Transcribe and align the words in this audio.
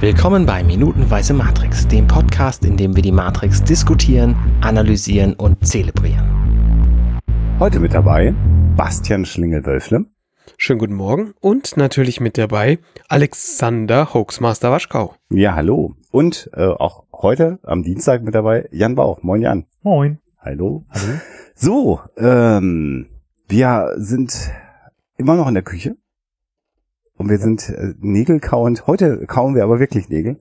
Willkommen 0.00 0.46
bei 0.46 0.64
Minutenweise 0.64 1.34
Matrix, 1.34 1.86
dem 1.86 2.06
Podcast, 2.06 2.64
in 2.64 2.78
dem 2.78 2.96
wir 2.96 3.02
die 3.02 3.12
Matrix 3.12 3.62
diskutieren, 3.62 4.34
analysieren 4.62 5.34
und 5.34 5.66
zelebrieren. 5.66 7.22
Heute 7.58 7.80
mit 7.80 7.92
dabei 7.92 8.34
Bastian 8.78 9.26
Schlingel-Wölfle. 9.26 10.06
Schönen 10.56 10.78
guten 10.78 10.94
Morgen 10.94 11.34
und 11.40 11.76
natürlich 11.76 12.18
mit 12.18 12.38
dabei 12.38 12.78
Alexander 13.10 14.14
Hoaxmaster 14.14 14.70
Waschkau. 14.70 15.16
Ja, 15.28 15.54
hallo. 15.54 15.96
Und 16.10 16.48
äh, 16.54 16.64
auch 16.64 17.04
heute 17.12 17.58
am 17.62 17.82
Dienstag 17.82 18.22
mit 18.22 18.34
dabei 18.34 18.70
Jan 18.72 18.94
Bauch. 18.94 19.22
Moin 19.22 19.42
Jan. 19.42 19.66
Moin. 19.82 20.18
Hallo. 20.38 20.86
Hallo. 20.88 21.18
So, 21.54 22.00
ähm, 22.16 23.10
wir 23.48 23.92
sind 23.98 24.50
immer 25.18 25.36
noch 25.36 25.46
in 25.46 25.52
der 25.52 25.62
Küche. 25.62 25.96
Und 27.20 27.28
wir 27.28 27.36
sind 27.36 27.68
äh, 27.68 27.92
Nägel 28.00 28.40
kauend. 28.40 28.86
Heute 28.86 29.26
kauen 29.26 29.54
wir 29.54 29.62
aber 29.62 29.78
wirklich 29.78 30.08
Nägel. 30.08 30.40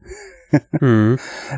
Hm. 0.79 1.17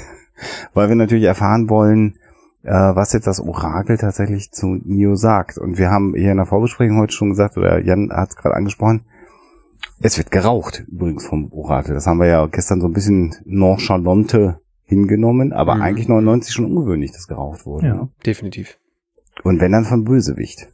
Weil 0.72 0.88
wir 0.88 0.96
natürlich 0.96 1.24
erfahren 1.24 1.68
wollen, 1.68 2.14
äh, 2.62 2.70
was 2.70 3.12
jetzt 3.12 3.26
das 3.26 3.40
Orakel 3.40 3.98
tatsächlich 3.98 4.50
zu 4.50 4.78
Neo 4.84 5.16
sagt. 5.16 5.58
Und 5.58 5.76
wir 5.76 5.90
haben 5.90 6.14
hier 6.14 6.30
in 6.30 6.38
der 6.38 6.46
Vorbesprechung 6.46 6.98
heute 6.98 7.12
schon 7.12 7.28
gesagt, 7.28 7.58
oder 7.58 7.78
Jan 7.84 8.10
hat 8.10 8.30
es 8.30 8.36
gerade 8.36 8.56
angesprochen, 8.56 9.04
es 10.00 10.16
wird 10.16 10.30
geraucht 10.30 10.82
übrigens 10.90 11.26
vom 11.26 11.52
Orakel. 11.52 11.92
Das 11.92 12.06
haben 12.06 12.18
wir 12.18 12.26
ja 12.26 12.46
gestern 12.46 12.80
so 12.80 12.86
ein 12.86 12.94
bisschen 12.94 13.34
nonchalante 13.44 14.62
hingenommen, 14.84 15.52
aber 15.52 15.74
Mhm. 15.74 15.82
eigentlich 15.82 16.08
99 16.08 16.54
schon 16.54 16.64
ungewöhnlich, 16.64 17.12
dass 17.12 17.28
geraucht 17.28 17.66
wurde. 17.66 17.86
Ja. 17.86 17.94
Ne? 17.96 18.08
Definitiv. 18.24 18.78
Und 19.42 19.60
wenn 19.60 19.72
dann 19.72 19.84
von 19.84 20.04
Bösewicht. 20.04 20.68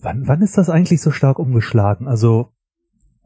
Wann, 0.00 0.26
wann 0.26 0.42
ist 0.42 0.58
das 0.58 0.70
eigentlich 0.70 1.00
so 1.00 1.12
stark 1.12 1.38
umgeschlagen? 1.38 2.08
Also, 2.08 2.50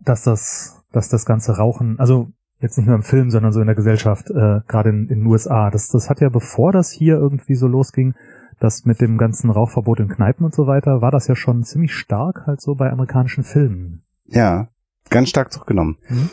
dass 0.00 0.22
das, 0.22 0.82
dass 0.92 1.08
das 1.08 1.24
ganze 1.24 1.56
Rauchen, 1.56 1.98
also 1.98 2.28
jetzt 2.60 2.76
nicht 2.76 2.86
nur 2.86 2.96
im 2.96 3.02
Film, 3.02 3.30
sondern 3.30 3.52
so 3.52 3.60
in 3.60 3.66
der 3.66 3.76
Gesellschaft, 3.76 4.30
äh, 4.30 4.60
gerade 4.66 4.90
in, 4.90 5.08
in 5.08 5.20
den 5.20 5.26
USA, 5.26 5.70
das, 5.70 5.88
das 5.88 6.10
hat 6.10 6.20
ja 6.20 6.28
bevor 6.28 6.72
das 6.72 6.90
hier 6.90 7.16
irgendwie 7.16 7.54
so 7.54 7.66
losging, 7.66 8.14
das 8.58 8.84
mit 8.84 9.00
dem 9.00 9.16
ganzen 9.16 9.50
Rauchverbot 9.50 10.00
in 10.00 10.08
Kneipen 10.08 10.44
und 10.44 10.54
so 10.54 10.66
weiter, 10.66 11.00
war 11.00 11.10
das 11.10 11.26
ja 11.26 11.34
schon 11.34 11.64
ziemlich 11.64 11.94
stark 11.94 12.46
halt 12.46 12.60
so 12.60 12.74
bei 12.74 12.90
amerikanischen 12.90 13.42
Filmen. 13.42 14.02
Ja, 14.26 14.68
ganz 15.08 15.30
stark 15.30 15.52
zurückgenommen. 15.52 15.96
Mhm. 16.08 16.30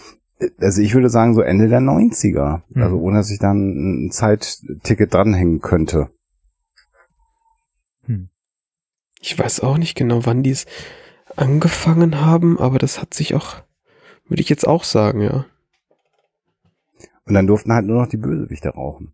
Also 0.60 0.82
ich 0.82 0.94
würde 0.94 1.10
sagen 1.10 1.34
so 1.34 1.42
Ende 1.42 1.68
der 1.68 1.80
90er. 1.80 2.62
Mhm. 2.70 2.84
Also 2.84 2.98
ohne 2.98 3.18
dass 3.18 3.32
ich 3.32 3.40
dann 3.40 4.08
ein 4.08 4.12
Zeitticket 4.12 5.14
dranhängen 5.14 5.62
könnte. 5.62 6.10
Hm. 8.04 8.30
Ich 9.20 9.38
weiß 9.40 9.62
auch 9.62 9.78
nicht 9.78 9.96
genau, 9.96 10.26
wann 10.26 10.44
die 10.44 10.52
es 10.52 10.66
angefangen 11.36 12.22
haben, 12.22 12.60
aber 12.60 12.78
das 12.78 13.02
hat 13.02 13.14
sich 13.14 13.36
auch, 13.36 13.64
würde 14.30 14.42
ich 14.42 14.50
jetzt 14.50 14.68
auch 14.68 14.84
sagen, 14.84 15.22
ja. 15.22 15.46
Und 17.26 17.34
dann 17.34 17.48
durften 17.48 17.74
halt 17.74 17.86
nur 17.86 18.02
noch 18.02 18.10
die 18.10 18.18
Bösewichte 18.18 18.70
rauchen. 18.70 19.14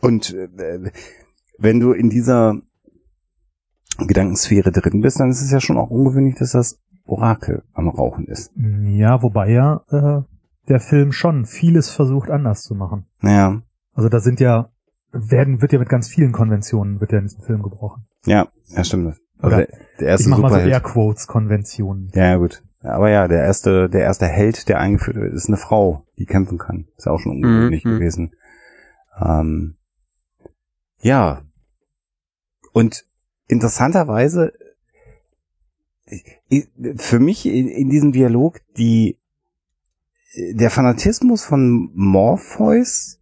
Und 0.00 0.34
äh, 0.34 0.90
wenn 1.58 1.80
du 1.80 1.92
in 1.92 2.10
dieser 2.10 2.60
Gedankensphäre 3.98 4.72
drin 4.72 5.00
bist, 5.00 5.20
dann 5.20 5.30
ist 5.30 5.42
es 5.42 5.50
ja 5.50 5.60
schon 5.60 5.78
auch 5.78 5.90
ungewöhnlich, 5.90 6.34
dass 6.36 6.52
das 6.52 6.78
Orakel 7.04 7.62
am 7.72 7.88
Rauchen 7.88 8.26
ist. 8.26 8.52
Ja, 8.56 9.22
wobei 9.22 9.50
ja 9.50 9.84
äh, 9.90 10.22
der 10.68 10.80
Film 10.80 11.12
schon 11.12 11.46
vieles 11.46 11.90
versucht 11.90 12.30
anders 12.30 12.62
zu 12.62 12.74
machen. 12.74 13.06
Naja, 13.20 13.62
Also 13.94 14.08
da 14.08 14.20
sind 14.20 14.40
ja, 14.40 14.70
werden, 15.12 15.60
wird 15.60 15.72
ja 15.72 15.78
mit 15.78 15.88
ganz 15.88 16.08
vielen 16.08 16.32
Konventionen, 16.32 17.00
wird 17.00 17.12
ja 17.12 17.18
in 17.18 17.24
diesem 17.26 17.42
Film 17.42 17.62
gebrochen. 17.62 18.06
ja, 18.24 18.48
ja, 18.68 18.84
stimmt. 18.84 19.16
Also 19.38 19.56
Oder 19.56 19.66
der, 19.66 19.78
der 19.98 20.08
erste 20.08 20.22
ich 20.22 20.28
mach 20.30 20.38
mal 20.38 20.48
so 20.48 20.54
Superheld. 20.54 20.72
Airquotes 20.72 21.26
Konventionen. 21.26 22.10
Ja, 22.14 22.24
ja, 22.26 22.36
gut. 22.36 22.62
Aber 22.82 23.10
ja, 23.10 23.28
der 23.28 23.42
erste, 23.44 23.88
der 23.88 24.02
erste 24.02 24.26
Held, 24.26 24.68
der 24.68 24.78
eingeführt 24.80 25.16
wird, 25.16 25.32
ist 25.34 25.46
eine 25.48 25.56
Frau, 25.56 26.06
die 26.18 26.26
kämpfen 26.26 26.58
kann. 26.58 26.88
Ist 26.96 27.06
ja 27.06 27.12
auch 27.12 27.18
schon 27.20 27.32
ungewöhnlich 27.32 27.84
Mhm. 27.84 27.90
gewesen. 27.90 28.34
Ähm, 29.24 29.76
ja. 31.00 31.42
Und 32.72 33.04
interessanterweise, 33.48 34.52
i- 36.50 36.66
für 36.96 37.18
mich 37.20 37.46
in, 37.46 37.68
in 37.68 37.88
diesem 37.88 38.12
Dialog 38.12 38.60
die, 38.76 39.18
der 40.54 40.70
Fanatismus 40.70 41.44
von 41.44 41.90
Morpheus 41.94 43.20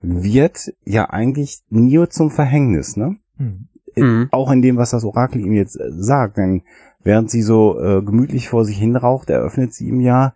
wird 0.00 0.72
ja 0.84 1.10
eigentlich 1.10 1.62
Neo 1.70 2.06
zum 2.06 2.30
Verhängnis, 2.30 2.96
ne? 2.96 3.16
Hm. 3.36 3.67
Mhm. 3.96 4.28
auch 4.30 4.50
in 4.50 4.62
dem, 4.62 4.76
was 4.76 4.90
das 4.90 5.04
Orakel 5.04 5.40
ihm 5.40 5.52
jetzt 5.52 5.76
äh, 5.76 5.90
sagt, 5.90 6.36
denn 6.36 6.62
während 7.02 7.30
sie 7.30 7.42
so 7.42 7.80
äh, 7.80 8.02
gemütlich 8.02 8.48
vor 8.48 8.64
sich 8.64 8.78
hin 8.78 8.96
raucht, 8.96 9.30
eröffnet 9.30 9.74
sie 9.74 9.88
ihm 9.88 10.00
ja, 10.00 10.34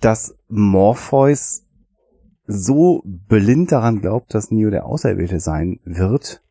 dass 0.00 0.36
Morpheus 0.48 1.64
so 2.46 3.02
blind 3.04 3.72
daran 3.72 4.00
glaubt, 4.00 4.34
dass 4.34 4.50
Neo 4.50 4.70
der 4.70 4.86
Auserwählte 4.86 5.40
sein 5.40 5.78
wird, 5.84 6.42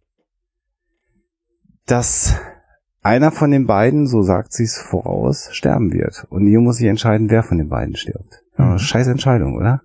dass 1.86 2.36
einer 3.02 3.32
von 3.32 3.52
den 3.52 3.66
beiden, 3.66 4.08
so 4.08 4.22
sagt 4.22 4.54
sie 4.54 4.64
es 4.64 4.78
voraus, 4.78 5.50
sterben 5.52 5.92
wird. 5.92 6.26
Und 6.30 6.44
Neo 6.44 6.62
muss 6.62 6.78
sich 6.78 6.88
entscheiden, 6.88 7.30
wer 7.30 7.44
von 7.44 7.58
den 7.58 7.70
beiden 7.70 7.96
stirbt. 7.96 8.44
Mhm. 8.58 8.78
Scheiß 8.78 9.08
Entscheidung, 9.08 9.56
oder? 9.56 9.82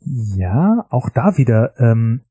Ja, 0.00 0.86
auch 0.88 1.08
da 1.10 1.36
wieder, 1.36 1.78
ähm, 1.78 2.22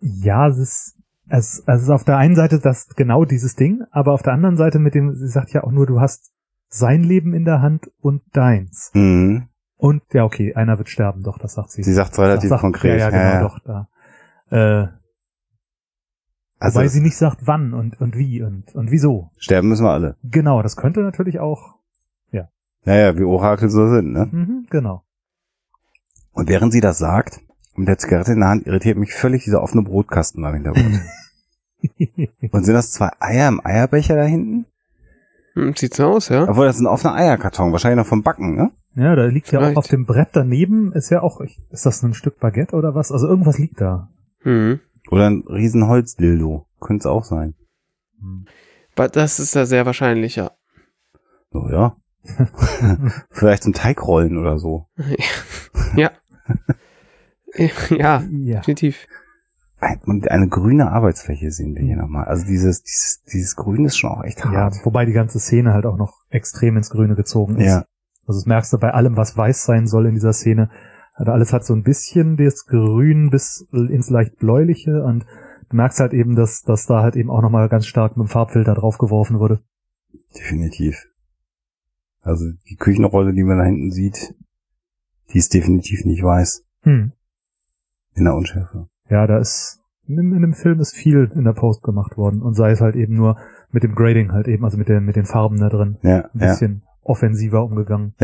ja, 0.00 0.48
es 0.48 0.58
ist, 0.58 0.96
es, 1.30 1.62
es 1.66 1.82
ist 1.82 1.90
auf 1.90 2.04
der 2.04 2.16
einen 2.18 2.36
Seite 2.36 2.58
das 2.58 2.88
genau 2.96 3.24
dieses 3.24 3.56
Ding, 3.56 3.82
aber 3.90 4.12
auf 4.12 4.22
der 4.22 4.32
anderen 4.32 4.56
Seite 4.56 4.78
mit 4.78 4.94
dem, 4.94 5.14
sie 5.14 5.28
sagt 5.28 5.52
ja 5.52 5.64
auch 5.64 5.70
nur, 5.70 5.86
du 5.86 6.00
hast 6.00 6.32
sein 6.68 7.02
Leben 7.02 7.34
in 7.34 7.44
der 7.44 7.62
Hand 7.62 7.90
und 8.00 8.22
deins. 8.32 8.90
Mhm. 8.94 9.48
Und 9.76 10.02
ja, 10.12 10.24
okay, 10.24 10.54
einer 10.54 10.76
wird 10.78 10.88
sterben, 10.88 11.22
doch, 11.22 11.38
das 11.38 11.54
sagt 11.54 11.70
sie. 11.70 11.82
Sie 11.82 11.92
sagt 11.92 12.18
relativ 12.18 12.50
sagt, 12.50 12.60
konkret. 12.60 13.00
Ja, 13.00 13.10
ja, 13.10 13.32
genau, 13.38 13.48
doch, 13.48 13.58
da. 13.60 13.88
Äh, 14.50 14.88
Also 16.58 16.78
wobei 16.80 16.88
sie 16.88 17.00
nicht 17.00 17.16
sagt, 17.16 17.46
wann 17.46 17.72
und, 17.72 18.00
und 18.00 18.16
wie 18.16 18.42
und, 18.42 18.74
und 18.74 18.90
wieso. 18.90 19.30
sterben 19.38 19.68
müssen 19.68 19.84
wir 19.84 19.92
alle. 19.92 20.16
Genau, 20.22 20.62
das 20.62 20.76
könnte 20.76 21.00
natürlich 21.00 21.40
auch, 21.40 21.80
Naja, 22.84 23.18
wie 23.18 23.24
Orakel 23.24 23.68
so 23.68 23.88
sind, 23.90 24.12
ne? 24.12 24.26
mhm, 24.32 24.66
genau. 24.70 25.04
Und 26.32 26.48
während 26.48 26.72
sie 26.72 26.80
das 26.80 26.96
sagt, 26.96 27.40
mit 27.74 27.88
der 27.88 27.98
Zigarette 27.98 28.32
in 28.32 28.40
der 28.40 28.48
Hand, 28.48 28.66
irritiert 28.66 28.96
mich 28.96 29.12
völlig 29.12 29.44
dieser 29.44 29.62
offene 29.62 29.82
Brotkasten 29.82 30.42
da 30.42 30.48
im 30.48 30.54
Hintergrund. 30.54 31.00
Und 32.52 32.64
sind 32.64 32.74
das 32.74 32.92
zwei 32.92 33.10
Eier 33.20 33.48
im 33.48 33.60
Eierbecher 33.64 34.16
da 34.16 34.24
hinten? 34.24 34.66
Hm, 35.54 35.74
Sieht 35.76 35.94
so 35.94 36.06
aus, 36.06 36.28
ja. 36.28 36.48
Obwohl, 36.48 36.66
das 36.66 36.76
ist 36.76 36.82
ein 36.82 36.86
offener 36.86 37.14
Eierkarton, 37.14 37.72
wahrscheinlich 37.72 37.98
noch 37.98 38.06
vom 38.08 38.22
Backen, 38.22 38.54
ne? 38.54 38.70
ja, 38.94 39.14
da 39.16 39.24
liegt 39.26 39.50
ja 39.52 39.58
auch 39.58 39.62
Vielleicht. 39.62 39.76
auf 39.78 39.88
dem 39.88 40.04
Brett 40.06 40.28
daneben, 40.32 40.92
ist 40.92 41.10
ja 41.10 41.22
auch, 41.22 41.40
ist 41.40 41.86
das 41.86 42.02
ein 42.02 42.14
Stück 42.14 42.38
Baguette 42.40 42.76
oder 42.76 42.94
was? 42.94 43.10
Also 43.12 43.26
irgendwas 43.28 43.58
liegt 43.58 43.80
da. 43.80 44.10
Mhm. 44.44 44.80
Oder 45.10 45.28
ein 45.30 45.44
riesen 45.48 45.86
Holzdildo. 45.88 46.66
Könnte 46.80 47.02
es 47.02 47.06
auch 47.06 47.24
sein. 47.24 47.54
Hm. 48.20 48.46
Aber 48.96 49.08
Das 49.08 49.38
ist 49.40 49.54
ja 49.54 49.64
sehr 49.66 49.86
wahrscheinlich, 49.86 50.36
ja. 50.36 50.50
So, 51.52 51.68
ja. 51.70 51.96
Vielleicht 53.30 53.62
zum 53.62 53.72
Teigrollen 53.72 54.36
oder 54.38 54.58
so. 54.58 54.86
ja. 55.96 56.10
ja, 57.90 58.22
Ja. 58.30 58.58
definitiv. 58.60 59.06
Und 60.04 60.30
eine 60.30 60.48
grüne 60.48 60.90
Arbeitsfläche 60.90 61.50
sehen 61.50 61.74
wir 61.74 61.82
hier 61.82 61.96
nochmal. 61.96 62.26
Also 62.26 62.44
dieses, 62.46 62.82
dieses, 62.82 63.22
dieses 63.32 63.56
Grün 63.56 63.86
ist 63.86 63.96
schon 63.96 64.10
auch 64.10 64.22
echt 64.24 64.38
Ja, 64.40 64.50
hart. 64.52 64.74
wobei 64.84 65.06
die 65.06 65.12
ganze 65.12 65.40
Szene 65.40 65.72
halt 65.72 65.86
auch 65.86 65.96
noch 65.96 66.18
extrem 66.28 66.76
ins 66.76 66.90
Grüne 66.90 67.14
gezogen 67.14 67.56
ist. 67.56 67.66
Ja. 67.66 67.84
Also 68.26 68.40
das 68.40 68.46
merkst 68.46 68.72
du 68.72 68.78
bei 68.78 68.92
allem, 68.92 69.16
was 69.16 69.36
weiß 69.36 69.64
sein 69.64 69.86
soll 69.86 70.06
in 70.06 70.14
dieser 70.14 70.32
Szene. 70.34 70.70
Also 71.14 71.32
alles 71.32 71.52
hat 71.52 71.64
so 71.64 71.74
ein 71.74 71.82
bisschen 71.82 72.36
das 72.36 72.66
Grün 72.66 73.30
bis 73.30 73.66
ins 73.72 74.10
leicht 74.10 74.36
bläuliche 74.38 75.02
und 75.02 75.24
du 75.70 75.76
merkst 75.76 76.00
halt 76.00 76.12
eben, 76.12 76.36
dass, 76.36 76.62
dass 76.62 76.86
da 76.86 77.02
halt 77.02 77.16
eben 77.16 77.30
auch 77.30 77.42
nochmal 77.42 77.68
ganz 77.68 77.86
stark 77.86 78.16
mit 78.16 78.26
dem 78.26 78.30
Farbfilter 78.30 78.74
draufgeworfen 78.74 79.38
wurde. 79.38 79.60
Definitiv. 80.36 81.06
Also 82.22 82.44
die 82.68 82.76
Küchenrolle, 82.76 83.32
die 83.32 83.44
man 83.44 83.58
da 83.58 83.64
hinten 83.64 83.90
sieht, 83.92 84.34
die 85.32 85.38
ist 85.38 85.54
definitiv 85.54 86.04
nicht 86.04 86.22
weiß. 86.22 86.64
Hm. 86.82 87.12
In 88.14 88.24
der 88.24 88.34
Unschärfe. 88.34 88.88
Ja, 89.10 89.26
da 89.26 89.38
ist 89.38 89.80
in, 90.06 90.18
in 90.18 90.40
dem 90.42 90.54
Film 90.54 90.80
ist 90.80 90.94
viel 90.94 91.30
in 91.34 91.44
der 91.44 91.52
Post 91.52 91.82
gemacht 91.82 92.16
worden 92.16 92.42
und 92.42 92.54
sei 92.54 92.70
es 92.70 92.80
halt 92.80 92.96
eben 92.96 93.14
nur 93.14 93.36
mit 93.70 93.82
dem 93.82 93.94
Grading 93.94 94.32
halt 94.32 94.48
eben, 94.48 94.64
also 94.64 94.76
mit 94.78 94.88
den, 94.88 95.04
mit 95.04 95.16
den 95.16 95.26
Farben 95.26 95.58
da 95.60 95.68
drin, 95.68 95.98
Ja, 96.02 96.24
ein 96.32 96.40
ja. 96.40 96.46
bisschen 96.50 96.82
offensiver 97.02 97.64
umgegangen. 97.64 98.14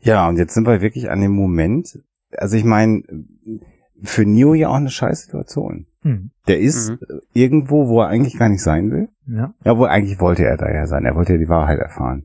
Ja, 0.00 0.28
und 0.28 0.36
jetzt 0.38 0.54
sind 0.54 0.66
wir 0.66 0.80
wirklich 0.80 1.10
an 1.10 1.20
dem 1.20 1.32
Moment. 1.32 1.98
Also 2.36 2.56
ich 2.56 2.64
meine, 2.64 3.02
für 4.02 4.24
Neo 4.24 4.54
ja 4.54 4.68
auch 4.68 4.74
eine 4.76 4.88
scheiß 4.90 5.22
Situation. 5.24 5.86
Hm. 6.02 6.30
Der 6.48 6.58
ist 6.60 6.90
Mhm. 6.90 6.98
irgendwo, 7.34 7.88
wo 7.88 8.00
er 8.00 8.08
eigentlich 8.08 8.38
gar 8.38 8.48
nicht 8.48 8.62
sein 8.62 8.90
will. 8.90 9.08
Ja, 9.26 9.52
Ja, 9.64 9.76
wo 9.76 9.84
eigentlich 9.84 10.18
wollte 10.20 10.44
er 10.44 10.56
da 10.56 10.70
ja 10.70 10.86
sein. 10.86 11.04
Er 11.04 11.14
wollte 11.14 11.34
ja 11.34 11.38
die 11.38 11.48
Wahrheit 11.50 11.78
erfahren. 11.78 12.24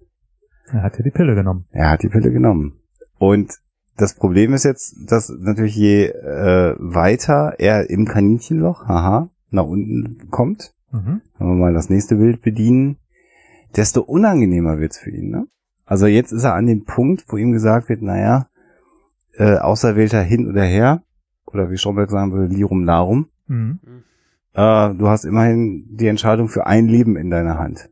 er 0.72 0.84
hat 0.84 0.98
ja 0.98 1.04
die 1.04 1.12
Pille 1.12 1.36
genommen. 1.36 1.66
Er 1.72 1.90
hat 1.90 2.02
die 2.04 2.10
Pille 2.10 2.32
genommen. 2.32 2.80
Und 3.18 3.60
das 3.98 4.14
Problem 4.16 4.54
ist 4.54 4.64
jetzt, 4.64 4.96
dass 5.10 5.30
natürlich 5.30 5.76
je 5.76 6.06
äh, 6.08 6.76
weiter 6.80 7.56
er 7.60 7.90
im 7.90 8.06
Kaninchenloch, 8.06 8.88
haha, 8.88 9.30
nach 9.52 9.66
unten 9.66 10.30
kommt, 10.30 10.74
Mhm. 10.92 11.22
wenn 11.38 11.48
wir 11.48 11.56
mal 11.56 11.74
das 11.74 11.90
nächste 11.90 12.16
Bild 12.16 12.42
bedienen, 12.42 12.98
desto 13.76 14.02
unangenehmer 14.02 14.80
wird's 14.80 14.98
für 14.98 15.10
ihn, 15.12 15.30
ne? 15.30 15.48
Also 15.86 16.08
jetzt 16.08 16.32
ist 16.32 16.44
er 16.46 16.54
an 16.56 16.68
dem 16.68 16.86
Punkt, 16.86 17.26
wo 17.28 17.38
ihm 17.38 17.52
gesagt 17.52 17.90
wird, 17.90 18.02
naja, 18.02 18.48
äh, 19.34 19.58
Auserwählter 19.58 20.22
hin 20.22 20.48
oder 20.50 20.64
her, 20.64 21.04
oder 21.46 21.70
wie 21.70 21.78
Stromberg 21.78 22.10
sagen 22.10 22.32
würde, 22.32 22.54
Lirum 22.54 22.84
Larum, 22.86 23.28
Mhm. 23.48 23.80
äh, 24.54 24.94
du 24.94 25.08
hast 25.10 25.26
immerhin 25.26 25.86
die 25.92 26.08
Entscheidung 26.08 26.48
für 26.48 26.66
ein 26.66 26.88
Leben 26.88 27.18
in 27.18 27.30
deiner 27.30 27.58
Hand. 27.60 27.90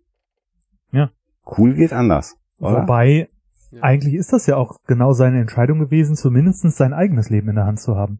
Ja. 0.91 1.11
Cool 1.57 1.73
geht 1.73 1.91
anders, 1.93 2.37
oder? 2.59 2.83
Wobei, 2.83 3.27
Ja. 3.75 3.81
eigentlich 3.83 4.13
ist 4.15 4.33
das 4.33 4.45
ja 4.47 4.55
auch 4.57 4.77
genau 4.87 5.13
seine 5.13 5.39
Entscheidung 5.41 5.79
gewesen, 5.79 6.15
zumindest 6.15 6.61
sein 6.71 6.93
eigenes 6.93 7.29
Leben 7.29 7.49
in 7.49 7.55
der 7.55 7.65
Hand 7.65 7.79
zu 7.79 7.95
haben. 7.95 8.19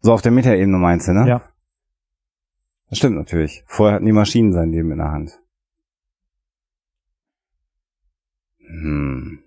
So 0.00 0.12
auf 0.12 0.22
der 0.22 0.32
Metaebene 0.32 0.76
meinst 0.78 1.08
du, 1.08 1.12
ne? 1.12 1.26
Ja. 1.28 1.42
Das 2.90 2.98
stimmt 2.98 3.16
natürlich. 3.16 3.64
Vorher 3.66 3.96
hatten 3.96 4.06
die 4.06 4.12
Maschinen 4.12 4.52
sein 4.52 4.70
Leben 4.70 4.90
in 4.92 4.98
der 4.98 5.10
Hand. 5.10 5.40
Hm. 8.66 9.38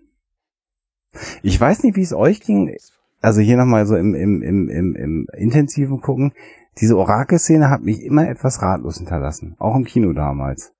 Ich 1.42 1.60
weiß 1.60 1.84
nicht, 1.84 1.96
wie 1.96 2.02
es 2.02 2.14
euch 2.14 2.42
ging. 2.42 2.76
Also 3.22 3.42
hier 3.42 3.58
nochmal 3.58 3.86
so 3.86 3.96
im, 3.96 4.14
im, 4.14 4.42
im, 4.42 4.70
im, 4.70 4.96
im 4.96 5.28
intensiven 5.34 6.02
Gucken. 6.02 6.34
Diese 6.80 6.98
Orakelszene 6.98 7.70
hat 7.70 7.82
mich 7.82 8.04
immer 8.04 8.28
etwas 8.28 8.62
ratlos 8.62 8.98
hinterlassen. 8.98 9.56
Auch 9.58 9.76
im 9.76 9.86
Kino 9.86 10.14
damals. 10.14 10.74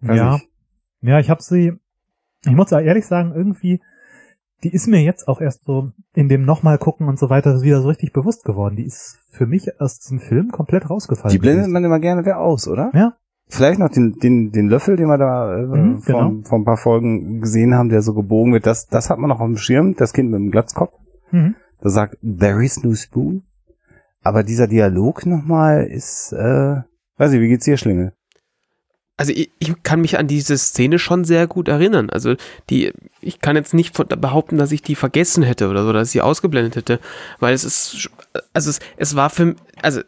Weiß 0.00 0.16
Ja. 0.16 0.32
nicht. 0.34 0.48
Ja, 1.02 1.18
ich 1.20 1.30
habe 1.30 1.42
sie, 1.42 1.72
ich 2.44 2.52
muss 2.52 2.72
ehrlich 2.72 3.06
sagen, 3.06 3.32
irgendwie, 3.34 3.80
die 4.62 4.72
ist 4.72 4.86
mir 4.88 5.02
jetzt 5.02 5.28
auch 5.28 5.40
erst 5.40 5.64
so 5.64 5.90
in 6.14 6.28
dem 6.28 6.44
nochmal 6.44 6.78
gucken 6.78 7.08
und 7.08 7.18
so 7.18 7.30
weiter 7.30 7.62
wieder 7.62 7.80
so 7.82 7.88
richtig 7.88 8.12
bewusst 8.12 8.44
geworden. 8.44 8.76
Die 8.76 8.84
ist 8.84 9.18
für 9.30 9.46
mich 9.46 9.80
aus 9.80 9.98
diesem 9.98 10.20
Film 10.20 10.50
komplett 10.50 10.88
rausgefallen. 10.90 11.32
Die 11.32 11.38
blendet 11.38 11.68
man 11.68 11.84
immer 11.84 11.98
gerne 12.00 12.22
wieder 12.22 12.38
aus, 12.38 12.68
oder? 12.68 12.90
Ja. 12.94 13.14
Vielleicht 13.48 13.80
noch 13.80 13.88
den, 13.88 14.12
den, 14.22 14.52
den 14.52 14.68
Löffel, 14.68 14.96
den 14.96 15.08
wir 15.08 15.18
da 15.18 15.56
äh, 15.56 15.62
Mhm, 15.66 16.02
vor, 16.02 16.28
genau. 16.28 16.42
vor 16.44 16.58
ein 16.58 16.64
paar 16.64 16.76
Folgen 16.76 17.40
gesehen 17.40 17.74
haben, 17.74 17.88
der 17.88 18.00
so 18.02 18.14
gebogen 18.14 18.52
wird. 18.52 18.64
Das, 18.66 18.86
das 18.86 19.10
hat 19.10 19.18
man 19.18 19.28
noch 19.28 19.40
auf 19.40 19.46
dem 19.46 19.56
Schirm. 19.56 19.96
Das 19.96 20.12
Kind 20.12 20.30
mit 20.30 20.38
dem 20.38 20.50
Glatzkopf. 20.50 20.92
Mhm. 21.32 21.54
da 21.80 21.88
sagt, 21.90 22.16
there 22.22 22.64
is 22.64 22.82
no 22.82 22.94
spoon. 22.94 23.42
Aber 24.22 24.42
dieser 24.42 24.66
Dialog 24.66 25.26
nochmal 25.26 25.84
ist, 25.84 26.32
äh, 26.32 26.76
weiß 27.16 27.32
ich, 27.32 27.40
wie 27.40 27.48
geht's 27.48 27.64
dir, 27.64 27.76
Schlingel? 27.76 28.12
Also 29.20 29.34
ich, 29.34 29.50
ich 29.58 29.82
kann 29.82 30.00
mich 30.00 30.18
an 30.18 30.28
diese 30.28 30.56
Szene 30.56 30.98
schon 30.98 31.24
sehr 31.24 31.46
gut 31.46 31.68
erinnern. 31.68 32.08
Also 32.08 32.36
die, 32.70 32.90
ich 33.20 33.42
kann 33.42 33.54
jetzt 33.54 33.74
nicht 33.74 33.94
von, 33.94 34.06
behaupten, 34.08 34.56
dass 34.56 34.72
ich 34.72 34.80
die 34.80 34.94
vergessen 34.94 35.42
hätte 35.42 35.68
oder 35.68 35.84
so, 35.84 35.92
dass 35.92 36.08
ich 36.08 36.12
sie 36.12 36.22
ausgeblendet 36.22 36.74
hätte, 36.74 37.00
weil 37.38 37.52
es 37.52 37.62
ist, 37.62 38.08
also 38.54 38.70
es, 38.70 38.80
es 38.96 39.16
war 39.16 39.28
für, 39.28 39.56
also 39.82 40.00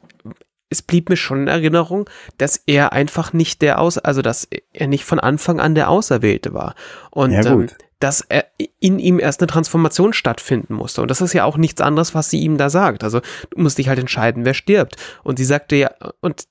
es 0.71 0.81
blieb 0.81 1.11
mir 1.11 1.19
schon 1.19 1.43
in 1.43 1.49
Erinnerung, 1.49 2.09
dass 2.39 2.63
er 2.65 2.95
einfach 2.95 3.35
nicht 3.35 3.61
der 3.61 3.81
Aus, 3.81 3.99
also 3.99 4.23
dass 4.23 4.49
er 4.73 4.87
nicht 4.87 5.05
von 5.05 5.21
Anfang 5.21 5.61
an 5.61 5.75
der 5.75 5.91
Auserwählte 5.91 6.55
war 6.55 6.75
und 7.11 7.33
Ja, 7.33 7.45
ähm, 7.45 7.67
dass 7.99 8.23
er 8.23 8.47
in 8.81 8.99
ihm 8.99 9.21
erst 9.21 9.43
eine 9.43 9.47
Transformation 9.47 10.15
stattfinden 10.15 10.73
musste 10.73 11.03
und 11.03 11.11
das 11.11 11.21
ist 11.21 11.35
ja 11.35 11.45
auch 11.45 11.59
nichts 11.59 11.83
anderes, 11.83 12.15
was 12.15 12.31
sie 12.31 12.41
ihm 12.41 12.57
da 12.57 12.71
sagt. 12.71 13.05
Also 13.05 13.21
du 13.51 13.61
musst 13.61 13.77
dich 13.77 13.89
halt 13.89 13.99
entscheiden, 13.99 14.47
wer 14.47 14.55
stirbt 14.55 14.97
und 15.23 15.37
sie 15.37 15.45
sagte 15.45 15.77
ja 15.77 15.91
und 16.21 16.47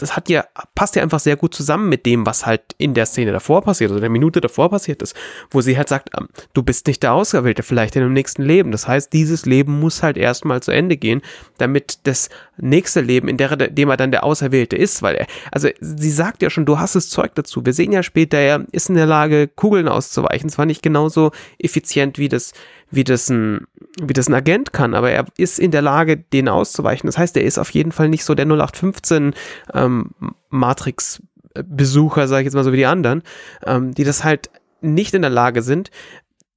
das 0.00 0.16
hat 0.16 0.28
ja, 0.28 0.44
passt 0.74 0.96
ja 0.96 1.02
einfach 1.02 1.20
sehr 1.20 1.36
gut 1.36 1.54
zusammen 1.54 1.88
mit 1.88 2.06
dem, 2.06 2.24
was 2.26 2.46
halt 2.46 2.62
in 2.78 2.94
der 2.94 3.06
Szene 3.06 3.32
davor 3.32 3.62
passiert, 3.62 3.90
oder 3.90 3.98
in 3.98 4.02
der 4.02 4.10
Minute 4.10 4.40
davor 4.40 4.70
passiert 4.70 5.02
ist, 5.02 5.14
wo 5.50 5.60
sie 5.60 5.76
halt 5.76 5.88
sagt, 5.88 6.10
ähm, 6.18 6.28
du 6.54 6.62
bist 6.62 6.86
nicht 6.86 7.02
der 7.02 7.12
Auserwählte, 7.12 7.62
vielleicht 7.62 7.96
in 7.96 8.02
dem 8.02 8.12
nächsten 8.12 8.42
Leben. 8.42 8.72
Das 8.72 8.88
heißt, 8.88 9.12
dieses 9.12 9.46
Leben 9.46 9.78
muss 9.78 10.02
halt 10.02 10.16
erstmal 10.16 10.62
zu 10.62 10.70
Ende 10.70 10.96
gehen, 10.96 11.20
damit 11.58 12.00
das 12.04 12.30
nächste 12.56 13.00
Leben, 13.00 13.28
in 13.28 13.36
der, 13.36 13.56
dem 13.56 13.90
er 13.90 13.96
dann 13.96 14.10
der 14.10 14.24
Auserwählte 14.24 14.76
ist, 14.76 15.02
weil 15.02 15.16
er, 15.16 15.26
also 15.52 15.68
sie 15.80 16.10
sagt 16.10 16.42
ja 16.42 16.50
schon, 16.50 16.66
du 16.66 16.78
hast 16.78 16.94
das 16.94 17.10
Zeug 17.10 17.34
dazu. 17.34 17.64
Wir 17.64 17.72
sehen 17.72 17.92
ja 17.92 18.02
später, 18.02 18.38
er 18.38 18.64
ist 18.72 18.88
in 18.88 18.94
der 18.94 19.06
Lage, 19.06 19.48
Kugeln 19.48 19.88
auszuweichen. 19.88 20.48
Zwar 20.48 20.66
nicht 20.66 20.82
genauso 20.82 21.32
effizient, 21.58 22.18
wie 22.18 22.28
das, 22.28 22.52
wie 22.90 23.04
das 23.04 23.28
ein, 23.28 23.66
wie 24.02 24.12
das 24.12 24.28
ein 24.28 24.34
Agent 24.34 24.72
kann, 24.72 24.94
aber 24.94 25.10
er 25.10 25.26
ist 25.36 25.58
in 25.58 25.70
der 25.70 25.82
Lage, 25.82 26.16
den 26.16 26.48
auszuweichen. 26.48 27.06
Das 27.06 27.18
heißt, 27.18 27.36
er 27.36 27.44
ist 27.44 27.58
auf 27.58 27.70
jeden 27.70 27.92
Fall 27.92 28.08
nicht 28.08 28.24
so 28.24 28.34
der 28.34 28.46
0815 28.46 29.34
ähm, 29.74 30.10
Matrix-Besucher, 30.48 32.28
sage 32.28 32.42
ich 32.42 32.44
jetzt 32.46 32.54
mal 32.54 32.64
so 32.64 32.72
wie 32.72 32.78
die 32.78 32.86
anderen, 32.86 33.22
ähm, 33.64 33.94
die 33.94 34.04
das 34.04 34.24
halt 34.24 34.50
nicht 34.80 35.14
in 35.14 35.22
der 35.22 35.30
Lage 35.30 35.62
sind, 35.62 35.90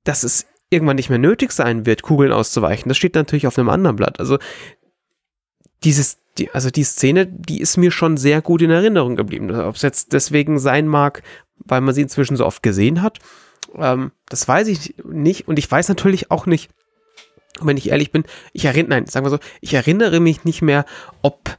dass 0.03 0.23
es 0.23 0.47
irgendwann 0.69 0.95
nicht 0.95 1.09
mehr 1.09 1.19
nötig 1.19 1.51
sein 1.51 1.85
wird, 1.85 2.01
Kugeln 2.01 2.31
auszuweichen. 2.31 2.89
Das 2.89 2.97
steht 2.97 3.15
natürlich 3.15 3.47
auf 3.47 3.57
einem 3.57 3.69
anderen 3.69 3.95
Blatt. 3.95 4.19
Also 4.19 4.39
dieses, 5.83 6.17
die, 6.37 6.49
also 6.51 6.69
die 6.69 6.83
Szene, 6.83 7.27
die 7.27 7.61
ist 7.61 7.77
mir 7.77 7.91
schon 7.91 8.17
sehr 8.17 8.41
gut 8.41 8.61
in 8.61 8.71
Erinnerung 8.71 9.15
geblieben. 9.15 9.51
Ob 9.51 9.75
es 9.75 9.81
jetzt 9.83 10.13
deswegen 10.13 10.57
sein 10.57 10.87
mag, 10.87 11.21
weil 11.57 11.81
man 11.81 11.93
sie 11.93 12.01
inzwischen 12.01 12.37
so 12.37 12.45
oft 12.45 12.63
gesehen 12.63 13.01
hat, 13.01 13.19
ähm, 13.77 14.11
das 14.29 14.47
weiß 14.47 14.67
ich 14.67 14.95
nicht. 15.03 15.47
Und 15.47 15.59
ich 15.59 15.69
weiß 15.69 15.89
natürlich 15.89 16.31
auch 16.31 16.45
nicht, 16.45 16.69
wenn 17.61 17.77
ich 17.77 17.89
ehrlich 17.89 18.11
bin, 18.11 18.23
ich 18.51 18.65
erinnere, 18.65 18.89
nein, 18.89 19.05
sagen 19.05 19.25
wir 19.25 19.29
so, 19.29 19.39
ich 19.61 19.73
erinnere 19.73 20.19
mich 20.19 20.43
nicht 20.43 20.61
mehr, 20.61 20.85
ob, 21.21 21.57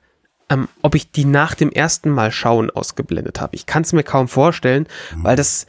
ähm, 0.51 0.69
ob 0.83 0.95
ich 0.95 1.13
die 1.13 1.25
nach 1.25 1.55
dem 1.55 1.71
ersten 1.71 2.11
Mal 2.11 2.33
schauen 2.33 2.71
ausgeblendet 2.71 3.41
habe. 3.41 3.55
Ich 3.55 3.67
kann 3.67 3.83
es 3.83 3.93
mir 3.93 4.03
kaum 4.03 4.29
vorstellen, 4.29 4.87
weil 5.17 5.37
das, 5.37 5.67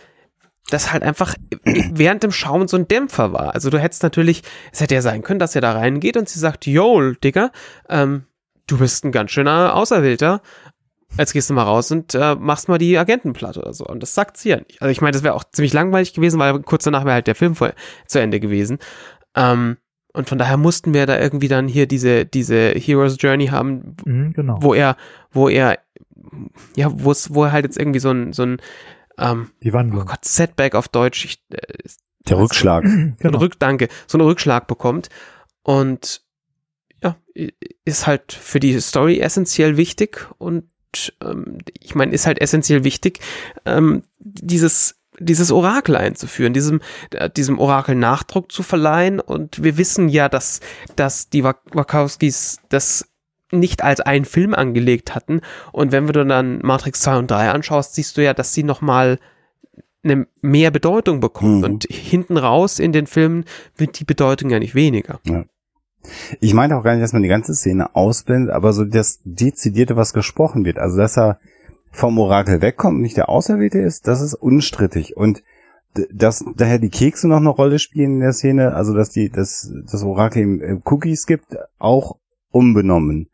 das 0.70 0.92
halt 0.92 1.04
einfach 1.04 1.36
während 1.64 2.24
dem 2.24 2.32
Schauen 2.32 2.68
so 2.68 2.78
ein 2.78 2.88
Dämpfer 2.88 3.34
war. 3.34 3.54
Also 3.54 3.70
du 3.70 3.80
hättest 3.80 4.04
natürlich, 4.04 4.42
es 4.72 4.82
hätte 4.82 4.96
ja 4.96 5.02
sein 5.02 5.22
können, 5.22 5.40
dass 5.40 5.56
er 5.56 5.62
da 5.62 5.74
reingeht 5.74 6.18
und 6.18 6.28
sie 6.28 6.40
sagt, 6.40 6.66
yo, 6.66 7.12
Digga, 7.12 7.52
ähm, 7.88 8.26
du 8.68 8.78
bist 8.78 9.06
ein 9.06 9.12
ganz 9.12 9.32
schöner 9.32 9.76
Auserwählter. 9.76 10.42
Jetzt 11.18 11.34
gehst 11.34 11.50
du 11.50 11.54
mal 11.54 11.64
raus 11.64 11.92
und 11.92 12.14
äh, 12.16 12.36
machst 12.36 12.68
mal 12.68 12.78
die 12.78 12.98
Agentenplatte 12.98 13.60
oder 13.62 13.74
so. 13.74 13.86
Und 13.86 14.02
das 14.04 14.14
sagt 14.14 14.38
sie 14.38 14.50
ja 14.50 14.58
nicht. 14.58 14.82
Also 14.82 14.92
ich 14.92 15.02
meine, 15.02 15.12
das 15.14 15.24
wäre 15.24 15.34
auch 15.34 15.44
ziemlich 15.46 15.74
langweilig 15.74 16.14
gewesen, 16.14 16.40
weil 16.40 16.60
kurz 16.62 16.84
danach 16.84 17.06
wäre 17.06 17.14
halt 17.16 17.28
der 17.28 17.36
Film 17.36 17.56
voll, 17.56 17.74
zu 18.08 18.20
Ende 18.20 18.40
gewesen. 18.40 18.80
Ähm, 19.36 19.78
und 20.14 20.30
von 20.30 20.38
daher 20.38 20.58
mussten 20.58 20.94
wir 20.94 21.06
da 21.06 21.20
irgendwie 21.20 21.48
dann 21.48 21.68
hier 21.68 21.88
diese, 21.88 22.26
diese 22.26 22.70
Hero's 22.72 23.18
Journey 23.20 23.48
haben, 23.48 23.96
Mhm, 24.06 24.34
genau. 24.34 24.58
wo 24.62 24.74
er, 24.74 24.98
wo 25.32 25.50
er, 25.50 25.80
ja, 26.76 26.90
wo 26.92 27.12
es, 27.12 27.34
wo 27.34 27.44
er 27.46 27.52
halt 27.52 27.66
jetzt 27.66 27.78
irgendwie 27.78 28.00
so 28.00 28.12
ein, 28.12 28.34
so 28.34 28.44
ein, 28.44 28.58
ähm, 29.18 29.52
die 29.64 29.72
oh 29.72 29.74
Wandlung. 29.74 30.06
Gott, 30.06 30.24
Setback 30.26 30.76
auf 30.76 30.88
Deutsch, 30.90 31.26
ich, 31.26 31.44
äh, 31.52 31.60
Der 32.28 32.38
Rückschlag. 32.38 32.84
so 32.86 32.90
einen 32.90 33.16
Genau. 33.20 33.40
Rück, 33.40 33.60
danke, 33.60 33.88
so 34.08 34.18
einen 34.18 34.28
Rückschlag 34.28 34.68
bekommt. 34.68 35.10
Und 35.64 36.22
ja, 37.04 37.16
ist 37.86 38.08
halt 38.08 38.32
für 38.34 38.60
die 38.60 38.80
Story 38.80 39.20
essentiell 39.20 39.78
wichtig 39.78 40.28
und 40.38 40.70
ähm, 41.24 41.60
ich 41.80 41.96
meine, 41.96 42.14
ist 42.14 42.28
halt 42.28 42.42
essentiell 42.42 42.84
wichtig, 42.84 43.20
ähm, 43.66 44.04
dieses 44.20 44.96
dieses 45.20 45.52
Orakel 45.52 45.96
einzuführen, 45.96 46.54
diesem, 46.54 46.82
äh, 47.12 47.30
diesem 47.30 47.58
Orakel 47.58 47.96
Nachdruck 47.96 48.52
zu 48.52 48.64
verleihen. 48.64 49.20
Und 49.22 49.64
wir 49.64 49.78
wissen 49.78 50.10
ja, 50.10 50.28
dass, 50.28 50.60
dass 50.98 51.30
die 51.30 51.44
Wachowskis 51.44 52.60
das 52.68 53.08
nicht 53.52 53.84
als 53.84 54.02
einen 54.02 54.26
Film 54.26 54.54
angelegt 54.54 55.16
hatten. 55.16 55.42
Und 55.72 55.92
wenn 55.92 56.08
du 56.08 56.26
dann 56.26 56.60
Matrix 56.64 57.02
2 57.02 57.18
und 57.18 57.32
3 57.32 57.52
anschaust, 57.52 57.96
siehst 57.96 58.18
du 58.18 58.24
ja, 58.24 58.34
dass 58.34 58.54
sie 58.54 58.64
nochmal 58.64 59.20
eine 60.04 60.28
mehr 60.42 60.72
Bedeutung 60.72 61.20
bekommt. 61.20 61.60
Mhm. 61.60 61.64
Und 61.64 61.88
hinten 61.90 62.38
raus 62.38 62.80
in 62.80 62.92
den 62.92 63.08
Filmen 63.08 63.46
wird 63.76 64.00
die 64.00 64.06
Bedeutung 64.06 64.50
ja 64.50 64.60
nicht 64.60 64.76
weniger. 64.76 65.20
Ich 66.40 66.54
meinte 66.54 66.78
auch 66.78 66.84
gar 66.84 66.94
nicht, 66.94 67.04
dass 67.04 67.14
man 67.14 67.24
die 67.24 67.30
ganze 67.30 67.54
Szene 67.56 67.96
ausblendet, 67.96 68.54
aber 68.54 68.74
so 68.74 68.86
das 68.86 69.20
Dezidierte, 69.24 69.96
was 69.96 70.14
gesprochen 70.14 70.66
wird. 70.66 70.80
Also, 70.80 70.98
dass 70.98 71.18
er 71.18 71.40
vom 71.92 72.18
Orakel 72.20 72.62
wegkommt 72.62 72.96
und 72.96 73.02
nicht 73.02 73.18
der 73.18 73.30
Auserwählte 73.30 73.80
ist, 73.80 74.08
das 74.08 74.22
ist 74.22 74.34
unstrittig. 74.34 75.16
Und 75.16 75.44
dass 76.12 76.44
daher 76.58 76.80
die 76.80 76.90
Kekse 76.90 77.28
noch 77.28 77.38
eine 77.38 77.50
Rolle 77.50 77.80
spielen 77.80 78.16
in 78.16 78.20
der 78.20 78.34
Szene, 78.34 78.74
also 78.74 78.94
dass 78.94 79.12
die, 79.12 79.30
dass 79.30 79.72
das 79.90 80.04
Orakel 80.04 80.42
ihm 80.42 80.62
äh, 80.62 80.78
Cookies 80.84 81.26
gibt, 81.26 81.56
auch 81.80 82.18
unbenommen. 82.52 83.30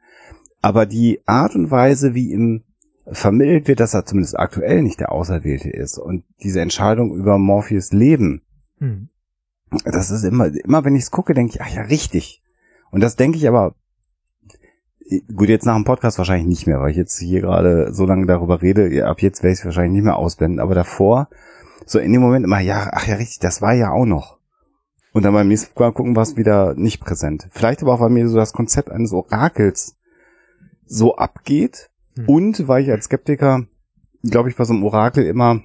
Aber 0.61 0.85
die 0.85 1.21
Art 1.25 1.55
und 1.55 1.71
Weise, 1.71 2.13
wie 2.13 2.31
ihm 2.31 2.63
vermittelt 3.11 3.67
wird, 3.67 3.79
dass 3.79 3.95
er 3.95 4.05
zumindest 4.05 4.37
aktuell 4.37 4.83
nicht 4.83 4.99
der 4.99 5.11
Auserwählte 5.11 5.71
ist 5.71 5.97
und 5.97 6.23
diese 6.43 6.61
Entscheidung 6.61 7.15
über 7.15 7.39
Morpheus 7.39 7.91
Leben, 7.91 8.43
Mhm. 8.79 9.09
das 9.85 10.11
ist 10.11 10.23
immer, 10.23 10.47
immer 10.47 10.83
wenn 10.83 10.95
ich 10.95 11.03
es 11.03 11.11
gucke, 11.11 11.33
denke 11.33 11.53
ich, 11.53 11.61
ach 11.61 11.73
ja, 11.73 11.81
richtig. 11.83 12.40
Und 12.91 13.01
das 13.01 13.15
denke 13.15 13.38
ich 13.38 13.48
aber, 13.48 13.75
gut, 15.36 15.50
jetzt 15.50 15.65
nach 15.65 15.75
dem 15.75 15.83
Podcast 15.86 16.17
wahrscheinlich 16.17 16.48
nicht 16.48 16.67
mehr, 16.67 16.79
weil 16.79 16.91
ich 16.91 16.98
jetzt 16.98 17.19
hier 17.19 17.41
gerade 17.41 17.93
so 17.93 18.05
lange 18.05 18.25
darüber 18.27 18.62
rede, 18.62 19.05
ab 19.05 19.21
jetzt 19.21 19.43
werde 19.43 19.53
ich 19.53 19.60
es 19.60 19.65
wahrscheinlich 19.65 19.93
nicht 19.93 20.03
mehr 20.03 20.17
ausblenden, 20.17 20.60
aber 20.60 20.75
davor, 20.75 21.29
so 21.86 22.00
in 22.00 22.12
dem 22.13 22.21
Moment 22.21 22.45
immer, 22.45 22.60
ja, 22.60 22.89
ach 22.93 23.07
ja, 23.07 23.15
richtig, 23.15 23.39
das 23.39 23.62
war 23.62 23.74
ja 23.74 23.91
auch 23.91 24.05
noch. 24.05 24.38
Und 25.13 25.24
dann 25.24 25.33
beim 25.33 25.48
nächsten 25.50 25.77
Mal 25.77 25.91
gucken 25.91 26.15
war 26.15 26.24
es 26.24 26.38
wieder 26.38 26.74
nicht 26.75 27.01
präsent. 27.01 27.48
Vielleicht 27.51 27.81
aber 27.81 27.93
auch, 27.93 28.00
weil 28.00 28.10
mir 28.12 28.29
so 28.29 28.38
das 28.38 28.53
Konzept 28.53 28.89
eines 28.91 29.12
Orakels 29.12 29.98
so 30.86 31.15
abgeht 31.15 31.89
Hm. 32.17 32.27
und 32.27 32.67
weil 32.67 32.83
ich 32.83 32.91
als 32.91 33.05
Skeptiker, 33.05 33.65
glaube 34.24 34.50
ich, 34.50 34.57
bei 34.57 34.65
so 34.65 34.74
einem 34.74 34.83
Orakel 34.83 35.25
immer 35.25 35.62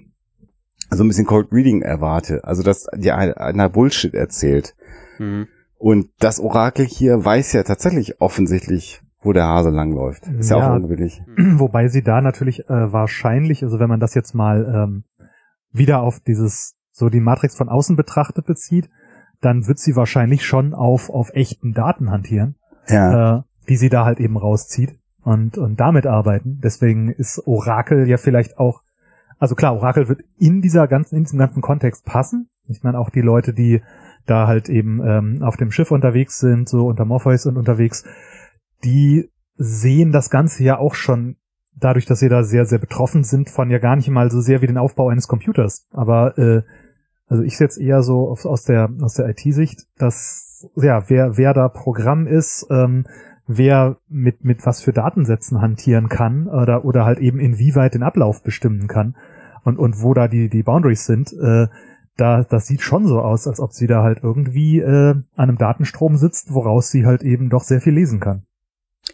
so 0.91 1.03
ein 1.03 1.09
bisschen 1.09 1.27
Cold 1.27 1.49
Reading 1.53 1.83
erwarte. 1.83 2.45
Also, 2.45 2.63
dass 2.63 2.87
dir 2.95 3.17
ein- 3.17 3.35
einer 3.35 3.69
Bullshit 3.69 4.15
erzählt. 4.15 4.77
Mhm. 5.19 5.49
Und 5.79 6.09
das 6.19 6.41
Orakel 6.41 6.87
hier 6.87 7.23
weiß 7.25 7.53
ja 7.53 7.63
tatsächlich 7.63 8.21
offensichtlich, 8.21 9.03
wo 9.21 9.33
der 9.33 9.45
Hase 9.47 9.71
langläuft. 9.71 10.27
Ist 10.29 10.51
ja, 10.51 10.59
Ja. 10.59 10.71
auch 10.73 10.77
ungewöhnlich. 10.77 11.23
Wobei 11.37 11.89
sie 11.89 12.03
da 12.03 12.21
natürlich 12.21 12.69
äh, 12.71 12.93
wahrscheinlich, 12.93 13.63
also 13.63 13.79
wenn 13.79 13.89
man 13.89 14.01
das 14.01 14.15
jetzt 14.15 14.35
mal 14.35 14.65
ähm, 14.89 15.05
wieder 15.73 16.01
auf 16.01 16.21
dieses, 16.21 16.77
so 16.93 17.09
die 17.09 17.21
Matrix 17.21 17.57
von 17.57 17.69
außen 17.69 17.97
betrachtet 17.97 18.47
bezieht, 18.47 18.89
dann 19.41 19.67
wird 19.67 19.79
sie 19.79 19.97
wahrscheinlich 19.97 20.47
schon 20.47 20.73
auf, 20.75 21.11
auf 21.11 21.31
echten 21.35 21.75
Daten 21.75 22.11
hantieren, 22.11 22.57
Ja. 22.89 23.39
äh, 23.39 23.43
die 23.69 23.77
sie 23.77 23.91
da 23.91 24.05
halt 24.07 24.19
eben 24.21 24.37
rauszieht 24.39 24.99
und, 25.23 25.59
und 25.59 25.79
damit 25.79 26.07
arbeiten. 26.07 26.61
Deswegen 26.63 27.11
ist 27.11 27.43
Orakel 27.47 28.09
ja 28.09 28.17
vielleicht 28.17 28.59
auch, 28.59 28.81
also 29.39 29.55
klar, 29.55 29.75
Orakel 29.77 30.09
wird 30.09 30.23
in 30.39 30.63
dieser 30.63 30.89
ganzen, 30.89 31.17
in 31.17 31.25
diesem 31.25 31.39
ganzen 31.39 31.61
Kontext 31.61 32.07
passen. 32.07 32.49
Ich 32.69 32.83
meine 32.83 32.99
auch 32.99 33.11
die 33.11 33.21
Leute, 33.21 33.53
die 33.53 33.83
da 34.27 34.47
halt 34.47 34.69
eben 34.69 35.01
ähm, 35.05 35.43
auf 35.43 35.57
dem 35.57 35.71
Schiff 35.71 35.91
unterwegs 35.91 36.39
sind, 36.39 36.69
so 36.69 36.87
unter 36.87 37.05
Morpheus 37.05 37.47
und 37.47 37.57
unterwegs, 37.57 38.05
die 38.85 39.31
sehen 39.57 40.13
das 40.13 40.31
Ganze 40.31 40.65
ja 40.65 40.79
auch 40.79 40.95
schon 40.95 41.37
dadurch, 41.79 42.07
dass 42.07 42.21
sie 42.21 42.29
da 42.29 42.43
sehr, 42.43 42.65
sehr 42.65 42.79
betroffen 42.79 43.25
sind 43.25 43.51
von 43.51 43.71
ja 43.71 43.79
gar 43.79 43.97
nicht 43.97 44.09
mal 44.09 44.31
so 44.31 44.41
sehr 44.41 44.63
wie 44.63 44.67
den 44.67 44.79
Aufbau 44.79 45.09
eines 45.09 45.29
Computers. 45.29 45.87
Aber 45.93 46.37
äh, 46.39 46.63
also 47.29 47.43
ich 47.43 47.59
jetzt 47.59 47.79
eher 47.79 48.03
so 48.03 48.29
auf, 48.29 48.45
aus 48.45 48.65
der 48.65 48.91
aus 49.01 49.15
der 49.15 49.29
IT-Sicht, 49.29 49.87
dass 49.99 50.69
ja 50.77 51.09
wer 51.09 51.37
wer 51.37 51.55
da 51.55 51.69
Programm 51.69 52.27
ist, 52.27 52.67
ähm, 52.71 53.05
wer 53.47 53.99
mit 54.09 54.45
mit 54.45 54.65
was 54.65 54.81
für 54.81 54.93
Datensätzen 54.93 55.61
hantieren 55.61 56.09
kann 56.09 56.47
oder 56.49 56.85
oder 56.85 57.05
halt 57.05 57.19
eben 57.19 57.41
inwieweit 57.41 57.95
den 57.95 58.03
Ablauf 58.03 58.43
bestimmen 58.43 58.87
kann 58.87 59.17
und 59.65 59.79
und 59.79 60.03
wo 60.03 60.15
da 60.15 60.29
die 60.29 60.49
die 60.49 60.63
Boundaries 60.63 61.05
sind. 61.05 61.33
Äh, 61.33 61.67
da, 62.17 62.43
das 62.43 62.67
sieht 62.67 62.81
schon 62.81 63.07
so 63.07 63.21
aus, 63.21 63.47
als 63.47 63.61
ob 63.61 63.73
sie 63.73 63.87
da 63.87 64.03
halt 64.03 64.21
irgendwie 64.23 64.81
äh, 64.81 65.11
an 65.11 65.25
einem 65.37 65.59
Datenstrom 65.59 66.17
sitzt, 66.17 66.53
woraus 66.53 66.91
sie 66.91 67.07
halt 67.07 67.23
eben 67.23 67.51
doch 67.51 67.63
sehr 67.63 67.81
viel 67.81 67.95
lesen 67.95 68.21
kann. 68.21 68.43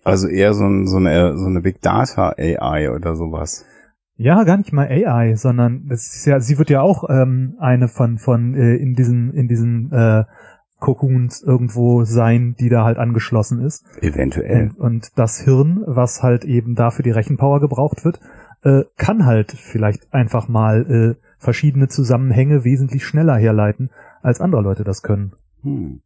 Also 0.05 0.29
eher 0.29 0.55
so, 0.55 0.65
ein, 0.65 0.87
so, 0.87 0.97
eine, 0.97 1.37
so 1.37 1.47
eine 1.47 1.61
Big 1.61 1.81
Data 1.83 2.35
AI 2.39 2.91
oder 2.91 3.15
sowas. 3.15 3.65
Ja, 4.17 4.45
gar 4.45 4.57
nicht 4.57 4.73
mal 4.73 4.89
AI, 4.89 5.35
sondern 5.37 5.87
das 5.89 6.15
ist 6.15 6.27
ja, 6.27 6.41
sie 6.41 6.59
wird 6.59 6.71
ja 6.71 6.81
auch 6.81 7.09
ähm, 7.09 7.57
eine 7.59 7.89
von 7.89 8.19
von 8.19 8.55
äh, 8.55 8.77
in 8.77 8.95
diesen 8.95 9.33
in 9.33 9.49
diesen 9.49 9.91
äh, 9.91 10.25
Cocoons 10.79 11.43
irgendwo 11.43 12.05
sein, 12.05 12.55
die 12.59 12.69
da 12.69 12.85
halt 12.85 12.99
angeschlossen 12.99 13.61
ist. 13.65 13.85
Eventuell. 14.03 14.73
Und, 14.77 14.79
und 14.79 15.19
das 15.19 15.41
Hirn, 15.41 15.83
was 15.87 16.23
halt 16.23 16.45
eben 16.45 16.75
dafür 16.75 17.03
die 17.03 17.11
Rechenpower 17.11 17.61
gebraucht 17.61 18.05
wird, 18.05 18.21
äh, 18.63 18.83
kann 18.97 19.25
halt 19.25 19.53
vielleicht 19.53 20.13
einfach 20.13 20.49
mal 20.49 21.17
äh, 21.19 21.22
verschiedene 21.43 21.89
Zusammenhänge 21.89 22.65
wesentlich 22.65 23.05
schneller 23.05 23.37
herleiten, 23.37 23.91
als 24.23 24.41
andere 24.41 24.63
Leute 24.63 24.85
das 24.85 25.03
können. 25.03 25.33
Hm. 25.63 26.03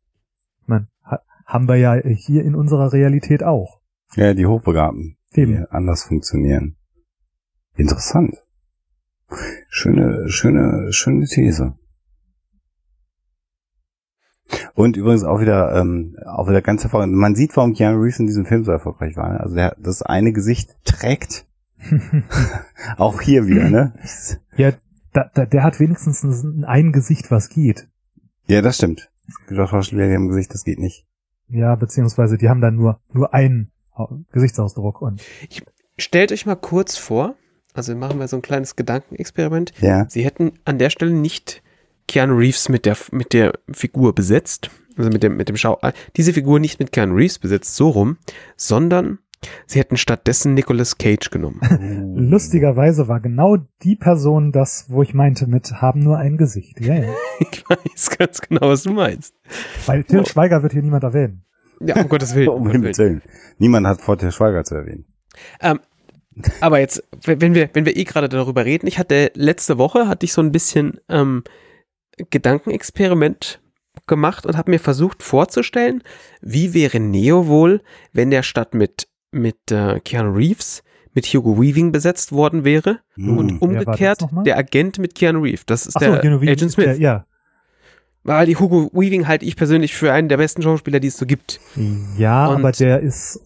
Mein, 0.66 0.88
ha 1.04 1.20
haben 1.44 1.68
wir 1.68 1.76
ja 1.76 1.94
hier 1.94 2.42
in 2.42 2.54
unserer 2.54 2.92
Realität 2.92 3.44
auch. 3.44 3.80
Ja, 4.14 4.34
die 4.34 4.46
Hochbegabten, 4.46 5.16
die 5.36 5.42
Eben. 5.42 5.66
anders 5.66 6.04
funktionieren. 6.04 6.76
Interessant. 7.76 8.42
Schöne, 9.68 10.28
schöne, 10.28 10.92
schöne 10.92 11.26
These. 11.26 11.74
Und 14.74 14.96
übrigens 14.96 15.24
auch 15.24 15.40
wieder, 15.40 15.74
ähm, 15.74 16.16
auch 16.24 16.48
wieder 16.48 16.62
ganz 16.62 16.82
hervorragend. 16.82 17.14
Man 17.14 17.34
sieht, 17.34 17.56
warum 17.56 17.74
Keanu 17.74 18.00
Reeves 18.00 18.20
in 18.20 18.26
diesem 18.26 18.46
Film 18.46 18.64
so 18.64 18.72
erfolgreich 18.72 19.16
war. 19.16 19.32
ne? 19.32 19.40
Also 19.40 19.54
der, 19.54 19.76
das 19.78 20.02
eine 20.02 20.32
Gesicht 20.32 20.76
trägt. 20.84 21.46
auch 22.96 23.20
hier 23.20 23.46
wieder, 23.46 23.68
ne? 23.68 23.92
Ja, 24.56 24.72
da, 25.16 25.30
da, 25.34 25.46
der 25.46 25.62
hat 25.62 25.80
wenigstens 25.80 26.22
ein, 26.22 26.64
ein 26.64 26.92
Gesicht, 26.92 27.30
was 27.30 27.48
geht. 27.48 27.88
Ja, 28.46 28.60
das 28.62 28.76
stimmt. 28.76 29.10
Es 29.28 29.34
gibt 29.48 29.60
auch 29.60 29.70
Schauspieler, 29.70 30.06
die 30.08 30.14
haben 30.14 30.28
Gesicht, 30.28 30.52
das 30.54 30.62
geht 30.64 30.78
nicht. 30.78 31.06
Ja, 31.48 31.74
beziehungsweise 31.74 32.36
die 32.38 32.48
haben 32.48 32.60
dann 32.60 32.74
nur 32.76 33.00
nur 33.12 33.32
einen 33.34 33.72
Au- 33.92 34.18
Gesichtsausdruck 34.32 35.00
und 35.02 35.22
Stellt 35.98 36.30
euch 36.30 36.44
mal 36.44 36.56
kurz 36.56 36.96
vor, 36.98 37.34
also 37.72 37.94
machen 37.96 38.18
wir 38.20 38.28
so 38.28 38.36
ein 38.36 38.42
kleines 38.42 38.76
Gedankenexperiment. 38.76 39.72
Ja. 39.80 40.06
Sie 40.08 40.24
hätten 40.24 40.52
an 40.64 40.78
der 40.78 40.90
Stelle 40.90 41.12
nicht 41.12 41.62
Keanu 42.06 42.36
Reeves 42.36 42.68
mit 42.68 42.84
der, 42.84 42.96
mit 43.12 43.32
der 43.32 43.52
Figur 43.72 44.14
besetzt, 44.14 44.70
also 44.98 45.08
mit 45.10 45.22
dem, 45.22 45.36
mit 45.36 45.48
dem 45.48 45.56
Schau, 45.56 45.78
äh, 45.82 45.92
diese 46.16 46.32
Figur 46.34 46.60
nicht 46.60 46.78
mit 46.78 46.92
Keanu 46.92 47.14
Reeves 47.14 47.38
besetzt, 47.38 47.74
so 47.76 47.88
rum, 47.88 48.18
sondern 48.56 49.18
sie 49.66 49.78
hätten 49.78 49.96
stattdessen 49.96 50.54
Nicolas 50.54 50.98
Cage 50.98 51.30
genommen. 51.30 51.60
lustigerweise 52.16 53.08
war 53.08 53.20
genau 53.20 53.56
die 53.82 53.96
Person 53.96 54.52
das, 54.52 54.86
wo 54.88 55.02
ich 55.02 55.14
meinte 55.14 55.46
mit 55.46 55.72
haben 55.80 56.00
nur 56.00 56.18
ein 56.18 56.36
Gesicht. 56.36 56.80
Ja, 56.80 56.94
ja. 56.94 57.14
ich 57.40 57.64
weiß 57.68 58.18
ganz 58.18 58.40
genau, 58.40 58.68
was 58.68 58.82
du 58.82 58.92
meinst. 58.92 59.34
Weil 59.86 60.04
Till 60.04 60.26
Schweiger 60.26 60.62
wird 60.62 60.72
hier 60.72 60.82
niemand 60.82 61.04
erwähnen. 61.04 61.44
Ja, 61.80 62.00
um 62.00 62.08
Gottes 62.08 62.34
Willen. 62.34 62.48
Um 62.48 62.62
Um 62.62 62.72
Gottes 62.72 62.98
Willen. 62.98 63.22
Niemand 63.58 63.86
hat 63.86 64.00
vor, 64.00 64.16
Til 64.18 64.32
Schweiger 64.32 64.64
zu 64.64 64.74
erwähnen. 64.74 65.04
Ähm, 65.60 65.80
aber 66.60 66.80
jetzt, 66.80 67.02
wenn 67.24 67.54
wir, 67.54 67.70
wenn 67.72 67.86
wir 67.86 67.96
eh 67.96 68.04
gerade 68.04 68.28
darüber 68.28 68.64
reden, 68.64 68.86
ich 68.86 68.98
hatte 68.98 69.30
letzte 69.34 69.78
Woche 69.78 70.08
hatte 70.08 70.24
ich 70.24 70.32
so 70.32 70.42
ein 70.42 70.52
bisschen 70.52 71.00
ähm, 71.08 71.44
Gedankenexperiment 72.30 73.60
gemacht 74.06 74.46
und 74.46 74.56
habe 74.56 74.70
mir 74.70 74.78
versucht 74.78 75.22
vorzustellen, 75.22 76.02
wie 76.40 76.74
wäre 76.74 77.00
Neo 77.00 77.46
wohl, 77.46 77.82
wenn 78.12 78.30
der 78.30 78.42
statt 78.42 78.74
mit 78.74 79.08
mit 79.30 79.70
äh, 79.70 80.00
Keanu 80.00 80.32
Reeves 80.34 80.82
mit 81.14 81.24
Hugo 81.26 81.58
Weaving 81.60 81.92
besetzt 81.92 82.32
worden 82.32 82.64
wäre 82.64 83.00
Hm. 83.14 83.38
und 83.38 83.62
umgekehrt 83.62 84.26
der 84.44 84.58
Agent 84.58 84.98
mit 84.98 85.14
Keanu 85.14 85.40
Reeves. 85.44 85.64
Das 85.64 85.86
ist 85.86 85.96
Ach 85.96 86.02
so, 86.02 86.06
der 86.16 86.22
Reeves 86.40 86.42
Agent 86.42 86.62
ist 86.62 86.76
der- 86.78 86.84
Smith. 86.94 86.98
ja. 86.98 87.26
Weil 88.22 88.46
die 88.46 88.56
Hugo 88.56 88.90
Weaving 88.92 89.26
halte 89.28 89.44
ich 89.44 89.56
persönlich 89.56 89.94
für 89.94 90.12
einen 90.12 90.28
der 90.28 90.36
besten 90.36 90.60
Schauspieler, 90.62 91.00
die 91.00 91.08
es 91.08 91.16
so 91.16 91.24
gibt. 91.26 91.60
Ja, 92.18 92.48
Und- 92.48 92.56
aber 92.56 92.72
der 92.72 93.00
ist, 93.00 93.40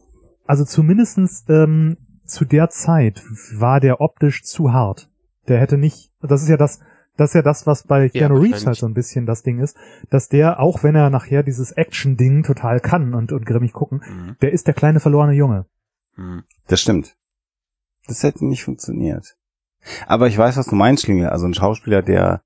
also 0.46 0.64
zumindestens 0.64 1.44
ähm, 1.48 1.96
zu 2.24 2.44
der 2.44 2.70
Zeit 2.70 3.22
war 3.54 3.78
der 3.80 4.00
optisch 4.00 4.42
zu 4.42 4.72
hart. 4.72 5.08
Der 5.48 5.58
hätte 5.60 5.76
nicht, 5.78 6.10
das 6.22 6.42
ist 6.42 6.48
ja 6.48 6.56
das, 6.56 6.80
das 7.20 7.30
ist 7.30 7.34
ja 7.34 7.42
das, 7.42 7.66
was 7.66 7.84
bei 7.84 8.08
Keanu 8.08 8.34
Reeves 8.36 8.50
wahrscheinlich. 8.52 8.66
halt 8.66 8.76
so 8.78 8.86
ein 8.86 8.94
bisschen 8.94 9.26
das 9.26 9.42
Ding 9.42 9.60
ist, 9.60 9.76
dass 10.10 10.28
der, 10.28 10.58
auch 10.60 10.82
wenn 10.82 10.94
er 10.94 11.10
nachher 11.10 11.42
dieses 11.42 11.70
Action-Ding 11.72 12.42
total 12.42 12.80
kann 12.80 13.14
und, 13.14 13.30
und 13.32 13.44
grimmig 13.46 13.72
gucken, 13.72 14.36
der 14.40 14.52
ist 14.52 14.66
der 14.66 14.74
kleine 14.74 14.98
verlorene 15.00 15.34
Junge. 15.34 15.66
Das 16.66 16.80
stimmt. 16.80 17.16
Das 18.06 18.22
hätte 18.22 18.44
nicht 18.46 18.64
funktioniert. 18.64 19.36
Aber 20.06 20.26
ich 20.26 20.36
weiß, 20.36 20.56
was 20.56 20.66
du 20.66 20.74
meinst, 20.74 21.04
Schlingel. 21.04 21.28
Also 21.28 21.46
ein 21.46 21.54
Schauspieler, 21.54 22.02
der 22.02 22.42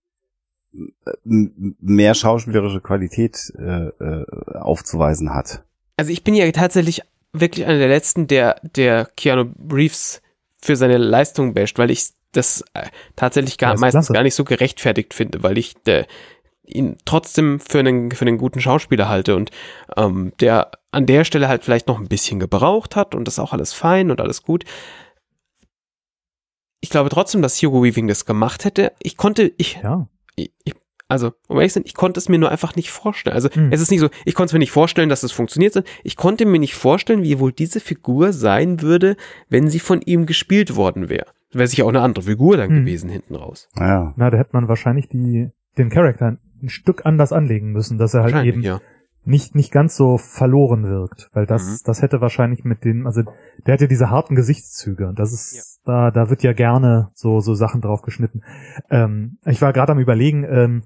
m- 1.24 1.76
mehr 1.80 2.14
schauspielerische 2.14 2.80
Qualität 2.80 3.52
äh, 3.58 3.88
äh, 3.88 4.26
aufzuweisen 4.58 5.32
hat. 5.34 5.64
Also 5.96 6.10
ich 6.12 6.24
bin 6.24 6.34
ja 6.34 6.50
tatsächlich 6.52 7.02
wirklich 7.32 7.66
einer 7.66 7.78
der 7.78 7.88
letzten, 7.88 8.26
der, 8.26 8.60
der 8.62 9.06
Keanu 9.16 9.52
Reeves 9.72 10.22
für 10.60 10.76
seine 10.76 10.96
Leistung 10.98 11.54
basht, 11.54 11.78
weil 11.78 11.90
ich 11.90 12.10
das 12.36 12.62
äh, 12.74 12.86
tatsächlich 13.16 13.58
gar, 13.58 13.70
Ja, 13.70 13.74
ist 13.74 13.80
meistens 13.80 14.06
klasse. 14.06 14.12
gar 14.12 14.22
nicht 14.22 14.34
so 14.34 14.44
gerechtfertigt 14.44 15.14
finde, 15.14 15.42
weil 15.42 15.56
ich 15.58 15.74
der, 15.86 16.06
ihn 16.66 16.96
trotzdem 17.04 17.60
für 17.60 17.78
einen, 17.80 18.10
für 18.10 18.22
einen 18.26 18.38
guten 18.38 18.60
Schauspieler 18.60 19.08
halte 19.08 19.36
und 19.36 19.50
ähm, 19.96 20.32
der 20.40 20.70
an 20.92 21.06
der 21.06 21.24
Stelle 21.24 21.48
halt 21.48 21.64
vielleicht 21.64 21.88
noch 21.88 21.98
ein 21.98 22.08
bisschen 22.08 22.38
gebraucht 22.40 22.94
hat 22.96 23.14
und 23.14 23.24
das 23.26 23.34
ist 23.34 23.38
auch 23.40 23.52
alles 23.52 23.72
fein 23.72 24.10
und 24.10 24.20
alles 24.20 24.42
gut. 24.42 24.64
Ich 26.80 26.90
glaube 26.90 27.08
trotzdem, 27.10 27.42
dass 27.42 27.60
Hugo 27.62 27.82
Weaving 27.82 28.08
das 28.08 28.26
gemacht 28.26 28.64
hätte. 28.64 28.92
Ich 29.00 29.16
konnte, 29.16 29.52
ich, 29.56 29.80
Ja. 29.82 30.08
ich, 30.36 30.52
ich- 30.64 30.74
also, 31.08 31.32
um 31.48 31.56
ehrlich 31.58 31.72
zu 31.72 31.80
sein, 31.80 31.86
ich 31.86 31.94
konnte 31.94 32.18
es 32.18 32.28
mir 32.28 32.38
nur 32.38 32.50
einfach 32.50 32.76
nicht 32.76 32.90
vorstellen. 32.90 33.34
Also, 33.34 33.50
Hm. 33.50 33.70
es 33.72 33.80
ist 33.80 33.90
nicht 33.90 34.00
so, 34.00 34.08
ich 34.24 34.34
konnte 34.34 34.46
es 34.50 34.52
mir 34.54 34.58
nicht 34.58 34.70
vorstellen, 34.70 35.08
dass 35.08 35.22
es 35.22 35.32
funktioniert. 35.32 35.82
Ich 36.02 36.16
konnte 36.16 36.46
mir 36.46 36.58
nicht 36.58 36.74
vorstellen, 36.74 37.22
wie 37.22 37.38
wohl 37.38 37.52
diese 37.52 37.80
Figur 37.80 38.32
sein 38.32 38.80
würde, 38.80 39.16
wenn 39.48 39.68
sie 39.68 39.80
von 39.80 40.00
ihm 40.02 40.24
gespielt 40.26 40.76
worden 40.76 41.08
wäre. 41.08 41.26
Wäre 41.54 41.66
sicher 41.68 41.84
auch 41.84 41.88
eine 41.90 42.00
andere 42.00 42.24
Figur 42.24 42.56
dann 42.56 42.70
Hm. 42.70 42.76
gewesen 42.84 43.08
hinten 43.10 43.34
raus. 43.34 43.68
Ja. 43.78 44.12
Na, 44.16 44.30
da 44.30 44.38
hätte 44.38 44.50
man 44.52 44.68
wahrscheinlich 44.68 45.08
die, 45.08 45.50
den 45.78 45.88
Charakter 45.90 46.36
ein 46.62 46.68
Stück 46.68 47.04
anders 47.06 47.32
anlegen 47.32 47.72
müssen, 47.72 47.98
dass 47.98 48.14
er 48.14 48.22
halt 48.22 48.44
eben 48.44 48.62
ja. 48.62 48.80
nicht, 49.24 49.54
nicht 49.54 49.70
ganz 49.72 49.96
so 49.96 50.18
verloren 50.18 50.84
wirkt, 50.84 51.30
weil 51.32 51.46
das, 51.46 51.64
Mhm. 51.66 51.76
das 51.86 52.02
hätte 52.02 52.20
wahrscheinlich 52.20 52.64
mit 52.64 52.84
den, 52.84 53.06
also 53.06 53.22
der 53.66 53.74
hat 53.74 53.80
ja 53.80 53.86
diese 53.86 54.10
harten 54.10 54.34
Gesichtszüge 54.34 55.06
und 55.08 55.18
das 55.18 55.32
ist, 55.32 55.80
da, 55.84 56.10
da 56.10 56.30
wird 56.30 56.42
ja 56.42 56.52
gerne 56.52 57.10
so, 57.14 57.40
so 57.40 57.54
Sachen 57.54 57.80
drauf 57.80 58.02
geschnitten. 58.02 58.42
Ähm, 58.90 59.38
ich 59.46 59.60
war 59.62 59.72
gerade 59.72 59.92
am 59.92 59.98
überlegen, 59.98 60.44
ähm, 60.48 60.82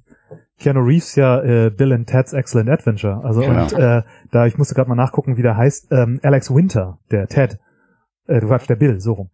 Keanu 0.59 0.81
Reeves 0.81 1.15
ja 1.15 1.41
äh, 1.41 1.71
Bill 1.71 1.93
and 1.93 2.09
Ted's 2.09 2.33
Excellent 2.33 2.69
Adventure, 2.69 3.23
also 3.25 3.41
Genau. 3.41 3.63
und 3.63 3.73
äh, 3.75 4.03
da, 4.33 4.47
ich 4.47 4.59
musste 4.59 4.75
gerade 4.75 4.89
mal 4.89 4.97
nachgucken, 4.97 5.37
wie 5.37 5.43
der 5.43 5.57
heißt, 5.57 5.89
ähm, 5.93 6.19
Alex 6.25 6.53
Winter, 6.53 6.99
der 7.13 7.29
Ted, 7.29 7.59
äh, 8.27 8.41
du 8.41 8.49
Quatsch, 8.49 8.69
der 8.69 8.75
Bill, 8.77 8.99
so 8.99 9.13
rum. 9.13 9.31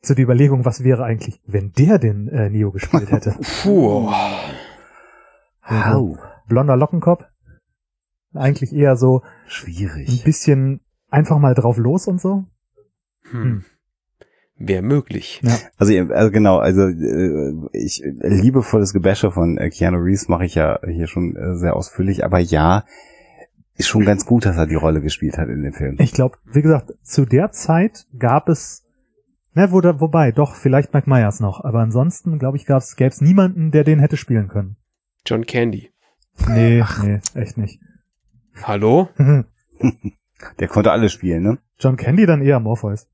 Zu 0.00 0.14
der 0.14 0.24
Überlegung, 0.24 0.64
was 0.64 0.84
wäre 0.84 1.04
eigentlich, 1.04 1.40
wenn 1.46 1.72
der 1.72 1.98
den 1.98 2.28
äh, 2.28 2.50
Neo 2.50 2.70
gespielt 2.70 3.10
hätte? 3.10 3.34
Puh. 3.62 4.10
Au. 5.62 6.16
Blonder 6.48 6.76
Lockenkopf, 6.76 7.24
eigentlich 8.32 8.72
eher 8.72 8.96
so 8.96 9.20
ein 9.22 9.28
Schwierig. 9.48 10.24
bisschen 10.24 10.80
einfach 11.10 11.38
mal 11.38 11.54
drauf 11.54 11.76
los 11.76 12.06
und 12.06 12.20
so. 12.20 12.44
Hm. 13.30 13.64
Wäre 14.56 14.82
möglich. 14.82 15.40
Also, 15.76 15.92
ihr- 15.92 16.10
also 16.10 16.30
genau, 16.30 16.58
also 16.58 16.82
äh, 16.88 17.52
ich 17.72 18.02
liebevolles 18.04 18.92
Gebäsche 18.92 19.30
von 19.30 19.58
äh, 19.58 19.68
Keanu 19.70 19.98
Reeves 19.98 20.28
mache 20.28 20.46
ich 20.46 20.54
ja 20.54 20.80
hier 20.86 21.06
schon 21.06 21.36
äh, 21.36 21.54
sehr 21.56 21.76
ausführlich, 21.76 22.24
aber 22.24 22.38
ja, 22.38 22.84
ist 23.76 23.86
schon 23.88 24.04
ganz 24.04 24.24
gut, 24.26 24.46
dass 24.46 24.56
er 24.56 24.66
die 24.66 24.74
Rolle 24.74 25.00
gespielt 25.00 25.36
hat 25.38 25.48
in 25.48 25.62
dem 25.62 25.72
Film. 25.74 25.96
Ich 26.00 26.12
glaube, 26.12 26.38
wie 26.46 26.62
gesagt, 26.62 26.92
zu 27.02 27.24
der 27.26 27.52
Zeit 27.52 28.06
gab 28.18 28.48
es, 28.48 28.84
Ne, 29.58 29.72
wo 29.72 29.80
da, 29.80 29.98
wobei, 30.00 30.30
doch, 30.30 30.54
vielleicht 30.54 30.94
Mike 30.94 31.10
Myers 31.10 31.40
noch. 31.40 31.64
Aber 31.64 31.80
ansonsten, 31.80 32.38
glaube 32.38 32.56
ich, 32.56 32.64
gab's, 32.64 32.94
gäb's 32.94 33.20
niemanden, 33.20 33.72
der 33.72 33.82
den 33.82 33.98
hätte 33.98 34.16
spielen 34.16 34.46
können. 34.46 34.76
John 35.26 35.44
Candy. 35.46 35.90
Nee, 36.46 36.84
nee, 37.02 37.18
echt 37.34 37.58
nicht. 37.58 37.80
Hallo? 38.62 39.08
Der 40.60 40.68
konnte 40.68 40.92
alles 40.92 41.10
spielen, 41.10 41.42
ne? 41.42 41.58
John 41.80 41.96
Candy 41.96 42.24
dann 42.24 42.40
eher 42.40 42.60
Morpheus. 42.60 43.08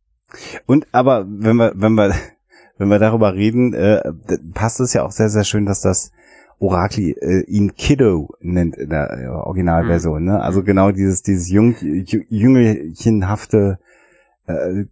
Und 0.66 0.86
aber 0.92 1.24
wenn 1.26 1.56
wir, 1.56 1.72
wenn 1.76 1.94
wir, 1.94 2.12
wenn 2.76 2.88
wir 2.90 2.98
darüber 2.98 3.32
reden, 3.32 3.72
äh, 3.72 4.02
passt 4.52 4.80
es 4.80 4.92
ja 4.92 5.02
auch 5.02 5.12
sehr, 5.12 5.30
sehr 5.30 5.44
schön, 5.44 5.64
dass 5.64 5.80
das 5.80 6.12
Orakel 6.58 7.14
äh, 7.22 7.40
ihn 7.46 7.74
Kiddo 7.74 8.34
nennt 8.40 8.76
in 8.76 8.90
der 8.90 9.10
äh, 9.18 9.26
Originalversion, 9.28 10.24
ne? 10.24 10.40
Also 10.42 10.62
genau 10.62 10.90
dieses, 10.90 11.22
dieses 11.22 11.48
Jung, 11.48 11.72
Jü- 11.76 12.26
Jüngelchenhafte 12.28 13.78
äh, 14.46 14.84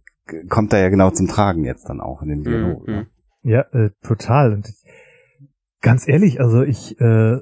kommt 0.49 0.73
da 0.73 0.77
ja 0.79 0.89
genau 0.89 1.09
zum 1.11 1.27
Tragen 1.27 1.63
jetzt 1.63 1.89
dann 1.89 1.99
auch 2.01 2.21
in 2.21 2.29
dem 2.29 2.43
Dialog. 2.43 2.87
Mhm. 2.87 2.93
ne? 2.93 3.07
Ja, 3.43 3.61
äh, 3.73 3.89
total. 4.01 4.53
Und 4.53 4.69
ich, 4.69 4.83
ganz 5.81 6.07
ehrlich, 6.07 6.39
also 6.39 6.63
ich 6.63 6.99
äh, 7.01 7.37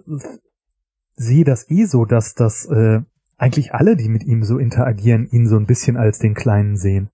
sehe 1.15 1.43
das 1.43 1.69
eh 1.69 1.85
so, 1.85 2.05
dass 2.05 2.33
das 2.33 2.65
äh, 2.65 3.01
eigentlich 3.37 3.73
alle, 3.73 3.95
die 3.95 4.09
mit 4.09 4.23
ihm 4.23 4.43
so 4.43 4.57
interagieren, 4.57 5.27
ihn 5.31 5.47
so 5.47 5.57
ein 5.57 5.65
bisschen 5.65 5.97
als 5.97 6.19
den 6.19 6.33
Kleinen 6.33 6.75
sehen. 6.77 7.09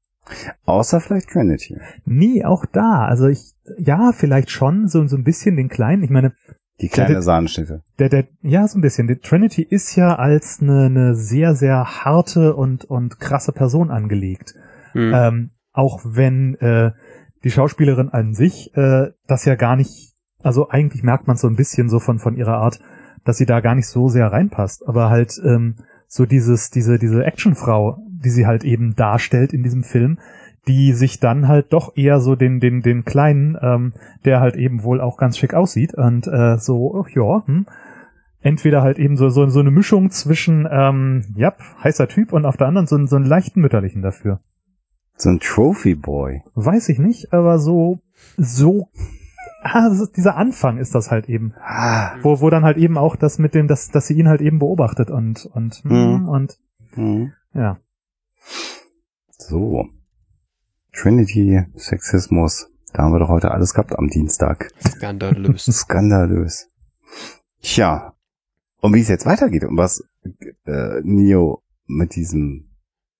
Außer 0.66 1.00
vielleicht 1.00 1.30
Trinity. 1.30 1.80
Nee, 2.06 2.44
auch 2.44 2.66
da. 2.66 3.06
Also 3.06 3.28
ich, 3.28 3.54
ja, 3.78 4.12
vielleicht 4.14 4.50
schon 4.52 4.88
so, 4.88 5.06
so 5.08 5.16
ein 5.16 5.24
bisschen 5.24 5.56
den 5.56 5.70
Kleinen. 5.70 6.04
Ich 6.04 6.10
meine, 6.10 6.34
Die 6.82 6.90
kleine 6.90 7.14
der- 7.14 7.22
Sahnenschnitte. 7.22 7.82
der, 7.98 8.10
der, 8.10 8.28
ja, 8.42 8.68
so 8.68 8.78
ein 8.78 8.82
bisschen. 8.82 9.08
Die 9.08 9.16
Trinity 9.20 9.64
ist 9.64 9.96
ja 9.96 10.16
als 10.16 10.60
eine, 10.62 10.86
eine 10.88 11.16
sehr, 11.16 11.56
sehr 11.56 12.04
harte 12.04 12.56
und, 12.56 12.84
und 12.86 13.20
krasse 13.22 13.54
Person 13.54 13.90
angelegt. 13.90 14.54
Hm. 14.92 15.12
Ähm, 15.14 15.50
auch 15.78 16.02
wenn 16.04 16.56
äh, 16.56 16.92
die 17.44 17.52
Schauspielerin 17.52 18.10
an 18.10 18.34
sich 18.34 18.76
äh, 18.76 19.12
das 19.28 19.46
ja 19.46 19.56
gar 19.56 19.76
nicht, 19.76 20.14
also 20.42 20.70
eigentlich 20.70 21.04
merkt 21.04 21.28
man 21.28 21.38
so 21.38 21.48
ein 21.48 21.56
bisschen 21.56 21.88
so 21.88 22.00
von, 22.00 22.20
von 22.20 22.36
ihrer 22.36 22.58
Art, 22.58 22.80
dass 23.24 23.38
sie 23.38 23.46
da 23.46 23.60
gar 23.60 23.76
nicht 23.76 23.88
so 23.88 24.10
sehr 24.10 24.32
reinpasst. 24.32 24.88
Aber 24.88 25.10
halt 25.10 25.40
ähm, 25.46 25.76
so 26.08 26.26
dieses, 26.26 26.72
diese, 26.72 26.98
diese 26.98 27.24
Actionfrau, 27.24 28.00
die 28.10 28.32
sie 28.32 28.48
halt 28.48 28.64
eben 28.64 28.96
darstellt 28.96 29.54
in 29.54 29.62
diesem 29.62 29.84
Film, 29.84 30.18
die 30.68 30.94
sich 30.94 31.20
dann 31.20 31.48
halt 31.48 31.72
doch 31.74 31.96
eher 31.96 32.20
so 32.20 32.36
den, 32.36 32.60
den, 32.60 32.82
den 32.82 33.06
Kleinen, 33.06 33.56
ähm, 33.62 33.94
der 34.26 34.40
halt 34.40 34.56
eben 34.56 34.84
wohl 34.84 35.00
auch 35.00 35.18
ganz 35.18 35.38
schick 35.38 35.54
aussieht 35.54 35.94
und 35.94 36.28
äh, 36.28 36.58
so, 36.58 37.06
ja, 37.14 37.44
hm, 37.46 37.68
entweder 38.42 38.82
halt 38.82 38.98
eben 38.98 39.16
so, 39.16 39.30
so, 39.30 39.48
so 39.48 39.60
eine 39.60 39.72
Mischung 39.72 40.10
zwischen, 40.10 40.68
ähm, 40.70 41.24
ja, 41.36 41.54
heißer 41.84 42.08
Typ 42.08 42.34
und 42.34 42.46
auf 42.46 42.58
der 42.58 42.68
anderen 42.68 42.88
so, 42.88 43.06
so 43.06 43.16
einen 43.16 43.26
leichten 43.26 43.62
mütterlichen 43.62 44.02
dafür. 44.02 44.40
So 45.18 45.30
ein 45.30 45.40
Trophy 45.40 45.96
Boy. 45.96 46.44
Weiß 46.54 46.90
ich 46.90 47.00
nicht, 47.00 47.34
aber 47.34 47.58
so, 47.60 48.00
so, 48.38 48.90
ah, 49.64 49.88
ist, 49.88 50.16
dieser 50.16 50.36
Anfang 50.36 50.78
ist 50.78 50.94
das 50.94 51.10
halt 51.10 51.28
eben, 51.28 51.54
Ah, 51.60 52.16
wo, 52.22 52.40
wo 52.40 52.50
dann 52.52 52.64
halt 52.64 52.78
eben 52.78 52.98
auch 52.98 53.16
das 53.16 53.40
mit 53.40 53.56
dem, 53.56 53.68
dass, 53.68 53.90
dass 53.90 54.08
sie 54.08 54.14
ihn 54.14 54.28
halt 54.28 54.42
eben 54.42 54.60
beobachtet 54.60 55.10
und, 55.10 55.46
und, 55.48 55.84
Mhm. 55.84 55.92
mm, 56.24 56.30
und, 56.30 56.60
mhm. 56.96 57.34
ja. 57.54 57.80
So. 59.38 59.88
Trinity, 60.94 61.64
Sexismus. 61.76 62.70
Da 62.94 63.04
haben 63.04 63.12
wir 63.14 63.20
doch 63.20 63.30
heute 63.30 63.52
alles 63.52 63.74
gehabt 63.74 63.98
am 63.98 64.08
Dienstag. 64.08 64.70
Skandalös. 64.88 65.66
Skandalös. 65.72 66.70
Tja. 67.62 68.14
Und 68.82 68.94
wie 68.94 69.02
es 69.02 69.08
jetzt 69.08 69.26
weitergeht 69.26 69.64
und 69.64 69.78
was 69.78 70.04
äh, 70.66 71.02
Neo 71.04 71.64
mit 71.88 72.16
diesem, 72.16 72.70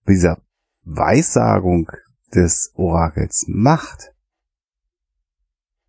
dieser 0.08 0.40
Weissagung 0.90 1.92
des 2.34 2.72
Orakels 2.76 3.46
macht, 3.48 4.14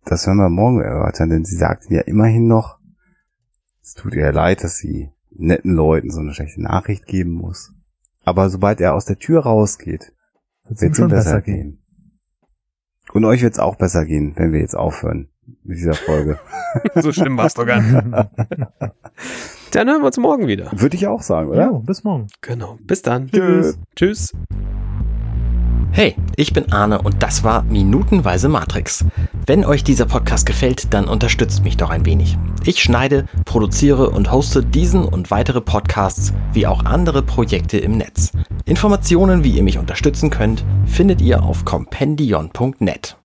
das 0.03 0.27
werden 0.27 0.39
wir 0.39 0.49
morgen 0.49 0.81
erörtern, 0.81 1.29
denn 1.29 1.45
sie 1.45 1.55
sagt 1.55 1.89
ja 1.89 2.01
immerhin 2.01 2.47
noch, 2.47 2.79
es 3.81 3.93
tut 3.93 4.13
ihr 4.13 4.31
leid, 4.31 4.63
dass 4.63 4.77
sie 4.77 5.11
netten 5.29 5.73
Leuten 5.73 6.09
so 6.09 6.19
eine 6.19 6.33
schlechte 6.33 6.61
Nachricht 6.61 7.05
geben 7.05 7.31
muss. 7.31 7.73
Aber 8.23 8.49
sobald 8.49 8.81
er 8.81 8.93
aus 8.93 9.05
der 9.05 9.17
Tür 9.17 9.43
rausgeht, 9.43 10.13
wird 10.67 10.81
es 10.81 10.99
ihm 10.99 11.07
besser 11.07 11.41
gehen. 11.41 11.81
Und 13.13 13.23
euch 13.23 13.41
wird 13.41 13.53
es 13.53 13.59
auch 13.59 13.75
besser 13.75 14.05
gehen, 14.05 14.33
wenn 14.35 14.51
wir 14.51 14.59
jetzt 14.59 14.75
aufhören 14.75 15.29
mit 15.63 15.77
dieser 15.77 15.93
Folge. 15.93 16.39
so 16.95 17.11
schlimm 17.11 17.37
war's 17.37 17.53
doch 17.53 17.65
gar 17.65 17.81
nicht. 17.81 17.95
Dann 19.71 19.87
hören 19.87 20.01
wir 20.01 20.07
uns 20.07 20.17
morgen 20.17 20.47
wieder. 20.47 20.71
Würde 20.73 20.95
ich 20.95 21.07
auch 21.07 21.21
sagen, 21.21 21.49
oder? 21.49 21.61
Ja, 21.61 21.71
bis 21.71 22.03
morgen. 22.03 22.27
Genau. 22.41 22.77
Bis 22.81 23.03
dann. 23.03 23.29
Tschüss. 23.29 23.77
Tschüss. 23.95 24.33
Hey, 25.91 26.15
ich 26.35 26.53
bin 26.53 26.71
Arne 26.71 27.01
und 27.01 27.21
das 27.21 27.43
war 27.43 27.63
Minutenweise 27.63 28.47
Matrix. 28.47 29.05
Wenn 29.45 29.65
euch 29.65 29.83
dieser 29.83 30.05
Podcast 30.05 30.45
gefällt, 30.45 30.93
dann 30.93 31.07
unterstützt 31.07 31.63
mich 31.63 31.77
doch 31.77 31.89
ein 31.89 32.05
wenig. 32.05 32.37
Ich 32.63 32.81
schneide, 32.81 33.25
produziere 33.45 34.09
und 34.11 34.31
hoste 34.31 34.63
diesen 34.63 35.03
und 35.03 35.31
weitere 35.31 35.61
Podcasts 35.61 36.33
wie 36.53 36.67
auch 36.67 36.85
andere 36.85 37.23
Projekte 37.23 37.79
im 37.79 37.97
Netz. 37.97 38.31
Informationen, 38.65 39.43
wie 39.43 39.51
ihr 39.51 39.63
mich 39.63 39.77
unterstützen 39.77 40.29
könnt, 40.29 40.63
findet 40.85 41.21
ihr 41.21 41.43
auf 41.43 41.65
compendion.net. 41.65 43.17